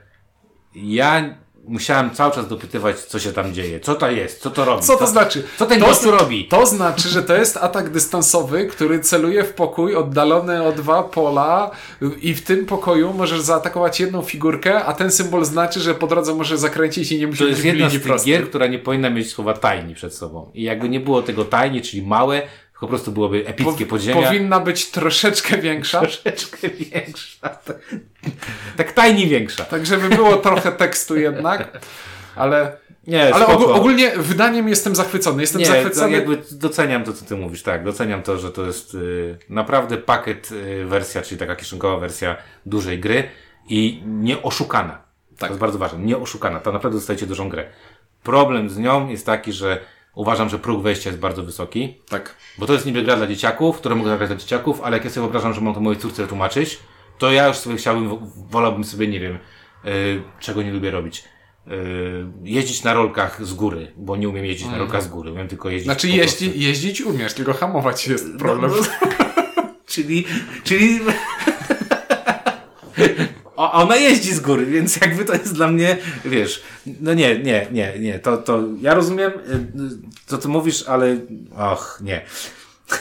[0.74, 4.82] ja musiałem cały czas dopytywać, co się tam dzieje, co to jest, co to robi.
[4.82, 5.42] Co to, to znaczy?
[5.58, 6.48] Co ten gościu robi?
[6.48, 11.70] To znaczy, że to jest atak dystansowy, który celuje w pokój oddalony o dwa pola
[12.22, 16.34] i w tym pokoju możesz zaatakować jedną figurkę, a ten symbol znaczy, że po drodze
[16.34, 19.30] możesz zakręcić i nie musisz To jest jedna z tych gier, która nie powinna mieć
[19.30, 20.50] słowa tajni przed sobą.
[20.54, 22.42] I jakby nie było tego tajni, czyli małe,
[22.80, 24.26] po prostu byłoby epickie po, podziemia.
[24.26, 26.00] Powinna być troszeczkę większa.
[26.06, 27.48] Troszeczkę większa.
[27.48, 27.78] Tak,
[28.76, 29.64] tak tajnie większa.
[29.64, 31.80] Tak, żeby było trochę tekstu jednak,
[32.36, 32.76] ale...
[33.06, 35.42] Nie, ale og ogólnie wydaniem jestem zachwycony.
[35.42, 36.12] Jestem nie, zachwycony.
[36.12, 37.84] jakby doceniam to, co ty mówisz, tak.
[37.84, 42.98] Doceniam to, że to jest y, naprawdę pakiet y, wersja, czyli taka kieszonkowa wersja dużej
[42.98, 43.28] gry
[43.68, 45.02] i nie oszukana.
[45.38, 45.98] To jest bardzo ważne.
[45.98, 46.60] Nie oszukana.
[46.60, 47.64] To naprawdę dostajecie dużą grę.
[48.22, 49.80] Problem z nią jest taki, że
[50.14, 51.94] uważam, że próg wejścia jest bardzo wysoki.
[52.08, 52.36] Tak.
[52.58, 55.10] Bo to jest niby gra dla dzieciaków, które mogę zagrać dla dzieciaków, ale jak ja
[55.10, 56.78] sobie wyobrażam, że mam to mojej córce tłumaczyć,
[57.18, 59.38] to ja już sobie chciałbym, wo- wolałbym sobie, nie wiem,
[59.84, 61.24] yy, czego nie lubię robić.
[61.66, 61.74] Yy,
[62.44, 65.70] jeździć na rolkach z góry, bo nie umiem jeździć na rolkach z góry, umiem tylko
[65.70, 68.70] jeździć Znaczy jeździ, jeździć umiesz, tylko hamować jest problem.
[68.70, 68.76] No,
[69.86, 70.24] czyli,
[70.64, 71.00] czyli
[73.60, 76.62] o, ona jeździ z góry, więc jakby to jest dla mnie, wiesz,
[77.00, 79.72] no nie, nie, nie, nie, to, to ja rozumiem, y,
[80.26, 81.16] co ty mówisz, ale
[81.56, 82.22] och, nie.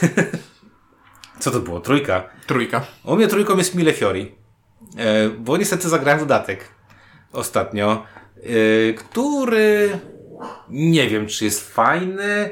[1.40, 1.80] Co to było?
[1.80, 2.24] Trójka.
[2.46, 2.86] Trójka.
[3.04, 4.34] U mnie trójką jest Mille Fiori,
[4.96, 6.64] e, bo niestety zagrałem dodatek
[7.32, 8.04] ostatnio,
[8.36, 9.98] e, który
[10.68, 12.50] nie wiem, czy jest fajny,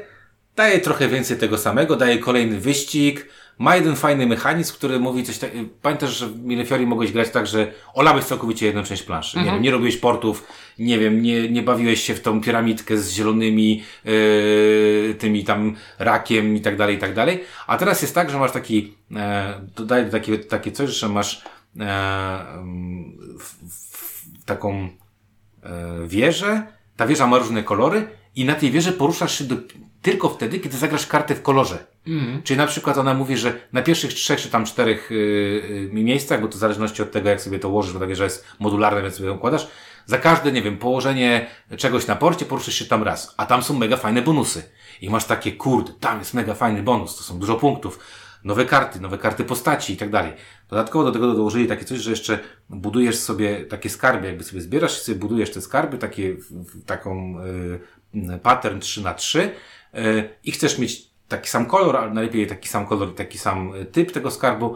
[0.55, 3.25] daje trochę więcej tego samego, daje kolejny wyścig,
[3.59, 5.51] ma jeden fajny mechanizm, który mówi coś tak,
[5.81, 9.45] pamiętasz, że w Mille Fiori mogłeś grać tak, że olałeś całkowicie jedną część planszy, nie
[9.45, 10.47] wiem, nie robiłeś portów,
[10.79, 16.55] nie wiem, nie, nie bawiłeś się w tą piramidkę z zielonymi, yy, tymi tam rakiem
[16.55, 20.05] i tak dalej, i tak dalej, a teraz jest tak, że masz taki, e, dodaję
[20.05, 21.43] takie, takie coś, że masz
[21.79, 21.83] e,
[22.53, 24.89] mm, w, w, taką
[25.63, 26.63] e, wieżę.
[26.97, 29.55] Ta wieża ma różne kolory i na tej wieży poruszasz się do,
[30.01, 31.85] tylko wtedy, kiedy zagrasz kartę w kolorze.
[32.43, 36.41] Czyli na przykład ona mówi, że na pierwszych trzech czy tam czterech y, y, miejscach,
[36.41, 39.01] bo to w zależności od tego, jak sobie to ułożysz, bo ta wieża jest modularna,
[39.01, 39.67] więc sobie układasz,
[40.05, 41.47] za każde, nie wiem, położenie
[41.77, 43.33] czegoś na porcie poruszysz się tam raz.
[43.37, 44.63] A tam są mega fajne bonusy.
[45.01, 47.99] I masz takie, kurde, tam jest mega fajny bonus, to są dużo punktów.
[48.43, 50.33] Nowe karty, nowe karty postaci i tak dalej.
[50.69, 52.39] Dodatkowo do tego dołożyli takie coś, że jeszcze
[52.69, 56.85] budujesz sobie takie skarby, jakby sobie zbierasz i sobie budujesz te skarby, takie, w, w,
[56.85, 57.35] taką
[58.15, 59.51] y, pattern 3 na 3
[59.95, 63.85] y, i chcesz mieć taki sam kolor, ale najlepiej taki sam kolor, taki sam y,
[63.85, 64.75] typ tego skarbu,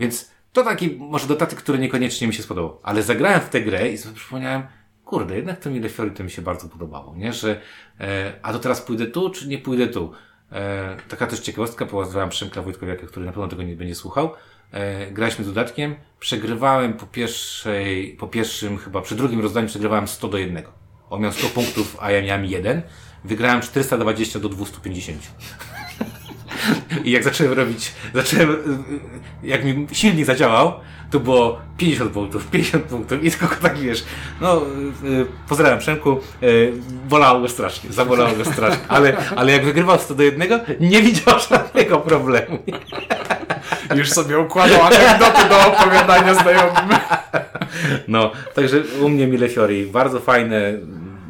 [0.00, 2.78] więc to taki może dodatek, który niekoniecznie mi się spodobał.
[2.82, 4.62] Ale zagrałem w tę grę i sobie przypomniałem,
[5.04, 7.32] kurde, jednak to Fiori to mi się bardzo podobało, nie?
[7.32, 7.60] Że,
[8.00, 10.12] e, a to teraz pójdę tu, czy nie pójdę tu?
[10.52, 14.34] E, taka też ciekawostka, pozwałem Przemka Wojtkowiaka, który na pewno tego nie będzie słuchał.
[14.72, 20.28] E, graliśmy z dodatkiem, przegrywałem po pierwszej, po pierwszym, chyba przy drugim rozdaniu przegrywałem 100
[20.28, 20.64] do 1.
[21.10, 22.82] On miał 100 punktów, a ja miałem 1.
[23.24, 25.20] Wygrałem 420 do 250.
[27.04, 28.54] I jak zacząłem robić, zacząłem, y,
[29.44, 30.72] y, jak mi silnik zadziałał,
[31.10, 34.04] to było 50 punktów, 50 punktów i tylko tak wiesz,
[34.40, 34.62] no,
[35.04, 36.72] y, y, pozdrawiam Przemku, y,
[37.08, 40.48] bolało go strasznie, zabolało go strasznie, ale, ale jak wygrywał 100 do 1,
[40.80, 42.58] nie widział żadnego problemu.
[43.94, 46.98] Już sobie układał anegdoty do opowiadania znajomym.
[48.08, 50.72] No, także u mnie Mille Fiori, bardzo fajne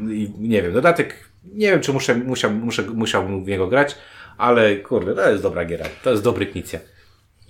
[0.01, 3.97] i nie wiem, dodatek, nie wiem czy muszę, musiał, muszę, musiałbym w niego grać,
[4.43, 6.78] ale kurde, to jest dobra giera, to jest dobry knicja.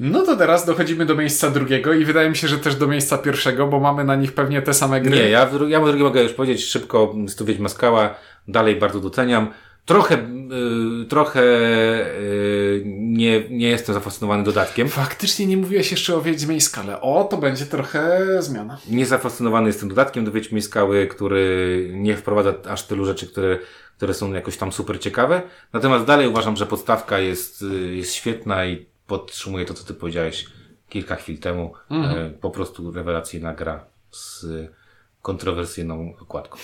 [0.00, 3.18] No to teraz dochodzimy do miejsca drugiego i wydaje mi się, że też do miejsca
[3.18, 5.16] pierwszego, bo mamy na nich pewnie te same gry.
[5.16, 8.14] Nie, ja, ja drugi mogę już powiedzieć szybko, to Wiedźma Skała,
[8.48, 9.52] dalej bardzo doceniam.
[9.84, 10.14] Trochę,
[11.02, 11.42] y, trochę
[12.20, 14.88] y, nie, nie jestem zafascynowany dodatkiem.
[14.88, 17.00] Faktycznie nie mówiłeś jeszcze o Wiedźmiej Skale.
[17.00, 18.78] O, to będzie trochę zmiana.
[18.88, 23.58] Nie zafascynowany jestem dodatkiem do Wiedźmi Skały, który nie wprowadza aż tylu rzeczy, które,
[23.96, 25.42] które są jakoś tam super ciekawe.
[25.72, 30.46] Natomiast dalej uważam, że podstawka jest, y, jest świetna i podtrzymuje to, co ty powiedziałeś
[30.88, 31.72] kilka chwil temu.
[31.90, 34.46] E, po prostu rewelacyjna gra z
[35.22, 36.58] kontrowersyjną okładką.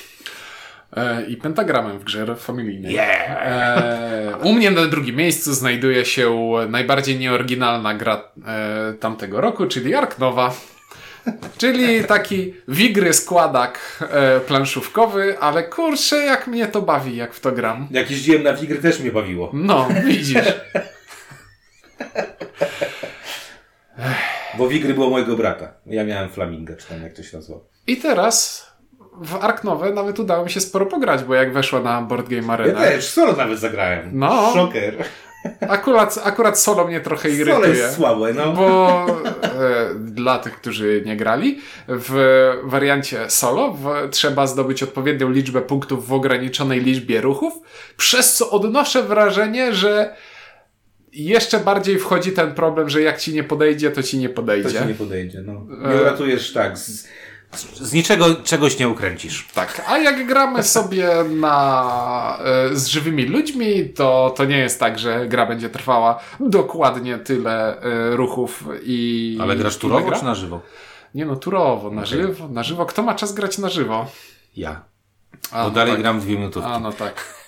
[0.97, 2.93] E, I pentagramem w grze familijnej.
[2.93, 3.31] Yeah!
[3.31, 9.95] E, u mnie na drugim miejscu znajduje się najbardziej nieoryginalna gra e, tamtego roku, czyli
[9.95, 10.55] Ark Nova.
[11.59, 17.53] Czyli taki wigry składak e, planszówkowy, ale kurczę, jak mnie to bawi, jak w to
[17.53, 17.89] gram.
[17.91, 19.51] Jak jeździłem na Wigry też mnie bawiło.
[19.53, 20.55] No, widzisz.
[24.59, 25.75] Bo Wigry było mojego brata.
[25.87, 27.59] Ja miałem Flaminga, czy tam jak to się nazywa.
[27.87, 28.68] I teraz
[29.21, 32.43] w Ark Nowe nawet udało mi się sporo pograć, bo jak weszła na Board Game
[32.47, 34.11] Ja Arena, też, solo nawet zagrałem.
[34.13, 34.51] No.
[34.55, 34.95] Szoker.
[35.69, 37.69] akurat, akurat solo mnie trochę Solo irytuje.
[37.69, 38.53] jest słabe, no.
[38.53, 39.07] Bo
[39.43, 41.59] e, dla tych, którzy nie grali,
[41.89, 47.53] w wariancie solo w, trzeba zdobyć odpowiednią liczbę punktów w ograniczonej liczbie ruchów,
[47.97, 50.15] przez co odnoszę wrażenie, że
[51.13, 54.81] jeszcze bardziej wchodzi ten problem, że jak ci nie podejdzie, to ci nie To podejdzie.
[54.81, 55.53] ci nie podejdzie, no.
[55.85, 55.95] E.
[55.95, 56.79] Nie uratujesz tak.
[56.79, 57.09] Z,
[57.57, 59.49] z, niczego czegoś nie ukręcisz.
[59.55, 64.99] Tak, a jak gramy sobie na, e, z żywymi ludźmi, to, to nie jest tak,
[64.99, 69.39] że gra będzie trwała dokładnie tyle e, ruchów i.
[69.41, 70.19] Ale grasz turowo gra?
[70.19, 70.61] czy na żywo?
[71.15, 72.87] Nie no, turowo, na żywo, na żywo.
[72.87, 74.07] Kto ma czas grać na żywo?
[74.57, 74.81] Ja.
[75.53, 76.01] A, Bo no dalej tak.
[76.01, 76.71] gram dwie minutówki.
[76.71, 77.39] A no tak.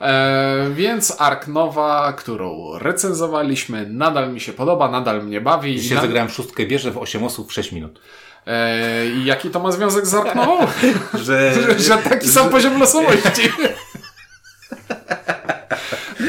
[0.00, 5.80] E, więc Ark Nowa, którą recenzowaliśmy, nadal mi się podoba, nadal mnie bawi.
[5.80, 8.00] Dzisiaj Na- zagrałem szóstkę bierze w 8 osób w 6 minut.
[8.46, 10.66] E, I jaki to ma związek z Arknową?
[11.24, 13.42] Że, że, taki sam poziom losowości.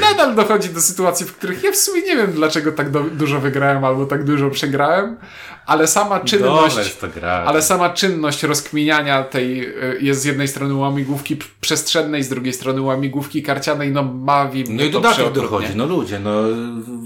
[0.02, 3.40] Nadal dochodzi do sytuacji, w których ja w sumie nie wiem, dlaczego tak do, dużo
[3.40, 5.18] wygrałem albo tak dużo przegrałem,
[5.66, 6.98] ale sama czynność,
[7.46, 12.82] ale sama czynność rozkminiania tej y, jest z jednej strony łamigłówki przestrzennej, z drugiej strony
[12.82, 16.42] łamigłówki karcianej, no mnie No i to dodatek dochodzi, no ludzie, no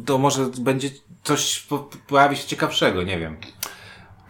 [0.05, 0.89] to może będzie
[1.23, 3.37] coś po, pojawi się ciekawszego, nie wiem.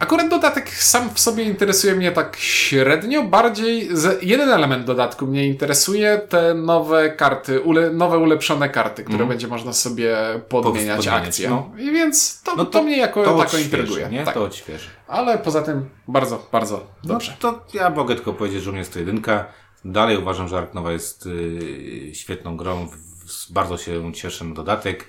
[0.02, 3.88] Akurat dodatek sam w sobie interesuje mnie tak średnio, bardziej
[4.22, 9.72] jeden element dodatku mnie interesuje, te nowe karty, ule, nowe ulepszone karty, które będzie można
[9.72, 10.16] sobie
[10.48, 11.50] podmieniać, podmieniać, akcje.
[11.50, 11.70] no.
[11.78, 14.08] I więc to, No to, mnie jako to tako intryguje.
[14.08, 14.24] nie?
[14.24, 14.34] Tak.
[14.34, 14.88] To odświeży.
[15.08, 17.32] Ale poza tym bardzo, bardzo dobrze.
[17.42, 19.44] No, to ja mogę tylko powiedzieć, że u mnie jest to jedynka.
[19.84, 22.86] Dalej uważam, że Ark Nova jest y, świetną grą.
[22.86, 25.08] W, bardzo się cieszę na dodatek.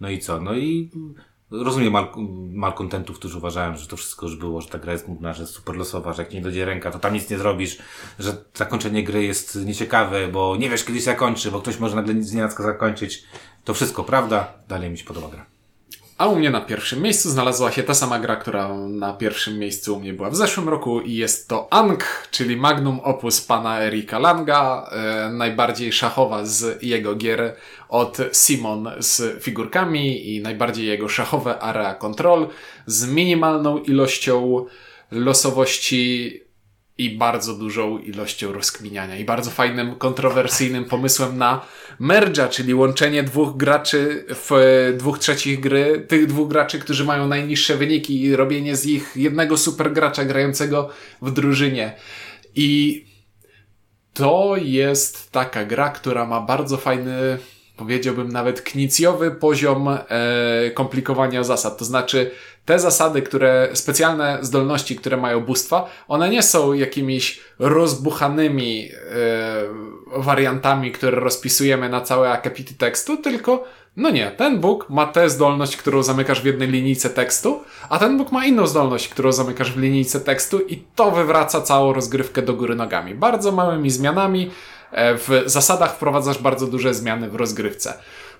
[0.00, 0.40] No i co?
[0.40, 0.90] No i
[1.52, 2.08] rozumiem mal,
[2.52, 5.54] malkontentów, którzy uważają, że to wszystko już było, że ta gra jest nudna, że jest
[5.54, 7.78] super losowa, że jak nie dojdzie ręka, to tam nic nie zrobisz,
[8.18, 12.22] że zakończenie gry jest nieciekawe, bo nie wiesz kiedy się zakończy, bo ktoś może nagle
[12.22, 13.24] z nienacka zakończyć.
[13.64, 14.54] To wszystko prawda.
[14.68, 15.51] Dalej mi się podoba gra.
[16.22, 19.96] A u mnie na pierwszym miejscu znalazła się ta sama gra, która na pierwszym miejscu
[19.96, 24.18] u mnie była w zeszłym roku i jest to Ankh, czyli magnum opus pana Erika
[24.18, 27.56] Langa, e, najbardziej szachowa z jego gier
[27.88, 32.48] od Simon z figurkami i najbardziej jego szachowe area control
[32.86, 34.66] z minimalną ilością
[35.10, 36.41] losowości
[36.98, 41.66] i bardzo dużą ilością rozkminiania i bardzo fajnym, kontrowersyjnym pomysłem na
[42.00, 47.28] merge'a, czyli łączenie dwóch graczy w e, dwóch trzecich gry, tych dwóch graczy, którzy mają
[47.28, 50.88] najniższe wyniki i robienie z ich jednego super gracza grającego
[51.22, 51.96] w drużynie.
[52.54, 53.04] I
[54.14, 57.38] to jest taka gra, która ma bardzo fajny,
[57.76, 61.78] powiedziałbym nawet knicjowy poziom e, komplikowania zasad.
[61.78, 62.30] To znaczy,
[62.64, 70.92] te zasady, które, specjalne zdolności, które mają bóstwa, one nie są jakimiś rozbuchanymi e, wariantami,
[70.92, 73.64] które rozpisujemy na całe akapity tekstu, tylko
[73.96, 78.18] no nie, ten Bóg ma tę zdolność, którą zamykasz w jednej linijce tekstu, a ten
[78.18, 82.54] Bóg ma inną zdolność, którą zamykasz w linijce tekstu i to wywraca całą rozgrywkę do
[82.54, 83.14] góry nogami.
[83.14, 84.50] Bardzo małymi zmianami,
[84.92, 87.94] e, w zasadach wprowadzasz bardzo duże zmiany w rozgrywce.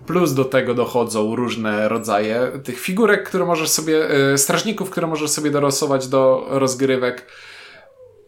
[0.06, 5.30] Plus do tego dochodzą różne rodzaje tych figurek, które możesz sobie, e, strażników, które możesz
[5.30, 7.26] sobie dorosować do rozgrywek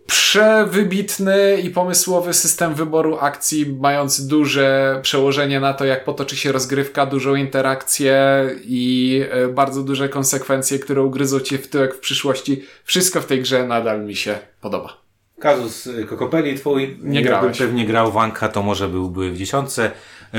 [0.07, 7.07] przewybitny i pomysłowy system wyboru akcji, mający duże przełożenie na to, jak potoczy się rozgrywka,
[7.07, 12.63] dużą interakcję i e, bardzo duże konsekwencje, które ugryzą cię w tyłek w przyszłości.
[12.85, 15.05] Wszystko w tej grze nadal mi się podoba.
[15.41, 16.99] Kazus y, Kokopeli twój.
[17.03, 17.59] Nie grałeś.
[17.59, 19.91] pewnie grał Wanka, to może byłby w dziesiątce.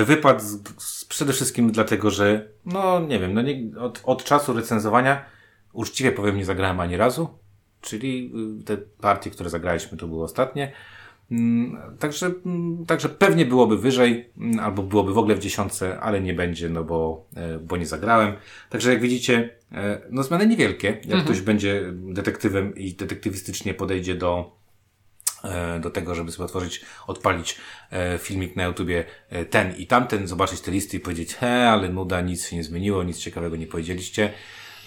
[0.03, 4.53] Wypadł z, z, przede wszystkim dlatego, że no nie wiem, no nie, od, od czasu
[4.53, 5.25] recenzowania
[5.73, 7.29] uczciwie powiem nie zagrałem ani razu.
[7.81, 8.31] Czyli
[8.61, 10.71] y, te partie, które zagraliśmy, to były ostatnie.
[11.31, 16.21] Mm, Także, mm, także pewnie byłoby wyżej, mm, albo byłoby w ogóle w dziesiątce, ale
[16.21, 18.33] nie będzie, no bo, e, bo nie zagrałem.
[18.69, 20.97] Także jak widzicie, e, no zmiany niewielkie.
[21.05, 24.55] Jak ktoś będzie detektywem i detektywistycznie podejdzie do,
[25.79, 27.57] do tego, żeby sobie otworzyć, odpalić
[27.91, 31.89] e, filmik na YouTubie e, ten i tamten, zobaczyć te listy i powiedzieć, he, ale
[31.89, 34.33] nuda, nic się nie zmieniło, nic ciekawego nie powiedzieliście.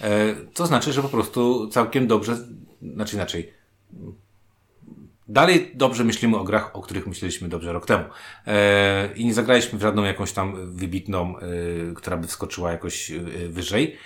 [0.01, 2.37] E, To znaczy, że po prostu całkiem dobrze,
[2.81, 3.53] znaczy inaczej,
[5.27, 8.03] dalej dobrze myślimy o grach, o których myśleliśmy dobrze rok temu.
[8.47, 11.41] E, I nie zagraliśmy w żadną jakąś tam wybitną, e,
[11.95, 13.97] która by wskoczyła jakoś e, wyżej.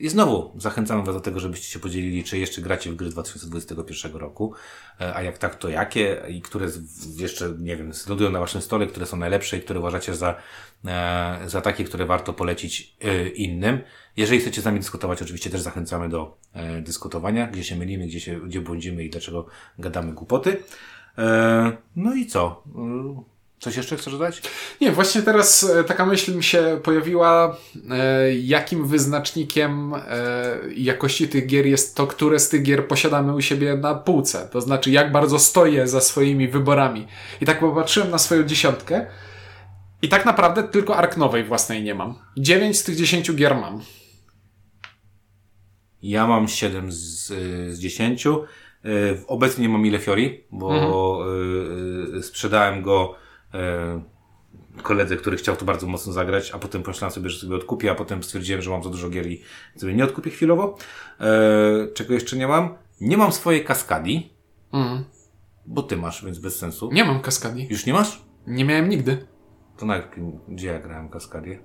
[0.00, 4.16] I znowu zachęcamy Was do tego, żebyście się podzielili, czy jeszcze gracie w gry 2021
[4.16, 4.54] roku,
[5.00, 8.60] e, a jak tak, to jakie i które z- jeszcze, nie wiem, zlodują na Waszym
[8.60, 10.34] stole, które są najlepsze i które uważacie za,
[10.84, 13.78] e, za takie, które warto polecić e, innym.
[14.16, 16.38] Jeżeli chcecie z nami dyskutować, oczywiście też zachęcamy do
[16.82, 19.46] dyskutowania, gdzie się mylimy, gdzie, się, gdzie błądzimy i dlaczego
[19.78, 20.56] gadamy głupoty.
[21.96, 22.62] No i co?
[23.58, 24.42] Coś jeszcze chcesz dodać?
[24.80, 27.56] Nie, właśnie teraz e, taka myśl mi się pojawiła,
[27.90, 30.00] e, jakim wyznacznikiem e,
[30.76, 34.48] jakości tych gier jest to, które z tych gier posiadamy u siebie na półce.
[34.52, 37.06] To znaczy, jak bardzo stoję za swoimi wyborami.
[37.40, 39.06] I tak popatrzyłem na swoją dziesiątkę
[40.02, 42.14] i tak naprawdę tylko Ark Nowej własnej nie mam.
[42.36, 43.80] 9 z tych 10 gier mam.
[46.02, 47.26] Ja mam 7 z,
[47.74, 48.26] z 10.
[48.26, 48.32] Y,
[49.26, 51.20] Obecnie nie mam ile Fiori, bo
[52.18, 53.14] y, sprzedałem go
[54.82, 57.94] koledze, który chciał to bardzo mocno zagrać, a potem pomyślałem sobie, że sobie odkupię, a
[57.94, 59.42] potem stwierdziłem, że mam za dużo gier i
[59.76, 60.76] sobie nie odkupię chwilowo.
[61.20, 61.26] E,
[61.94, 62.74] czego jeszcze nie mam?
[63.00, 64.30] Nie mam swojej kaskadi,
[64.72, 65.04] Mhm.
[65.66, 66.90] bo ty masz, więc bez sensu.
[66.92, 67.66] Nie mam kaskadi.
[67.70, 68.22] Już nie masz?
[68.46, 69.26] Nie miałem nigdy.
[69.78, 71.58] To na jakim, gdzie ja grałem kaskadię?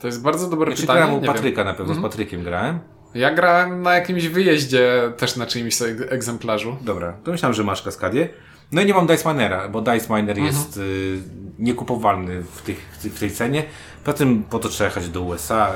[0.00, 0.98] To jest bardzo dobre Znaczy pytanie.
[0.98, 1.34] grałem u nie wiem.
[1.34, 2.78] Patryka na pewno, z Patrykiem grałem.
[3.14, 6.76] Ja grałem na jakimś wyjeździe też na czyimś egzemplarzu.
[6.80, 8.28] Dobra, to myślałem, że masz kaskadię.
[8.72, 11.22] No i nie mam Dice Minera, bo Dice Miner jest y,
[11.58, 13.64] niekupowalny w, tych, w tej cenie.
[14.04, 15.72] Poza tym po to trzeba jechać do USA,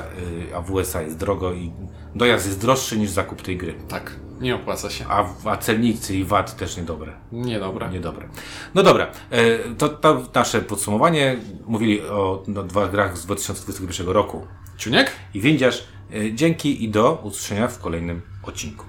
[0.51, 1.73] y, a w USA jest drogo i
[2.15, 3.75] dojazd jest droższy niż zakup tej gry.
[3.89, 5.05] Tak, nie opłaca się.
[5.09, 7.13] A, a celnicy i VAT też niedobre.
[7.33, 7.91] Niedobre.
[7.91, 8.29] Niedobre.
[8.75, 11.37] No dobra, e, to, to nasze podsumowanie.
[11.67, 14.47] Mówili o no, dwóch grach z 2021 roku.
[14.77, 15.11] Ciuniek?
[15.35, 15.85] I Windziarz,
[16.15, 18.85] e, dzięki i do usłyszenia w kolejnym odcinku.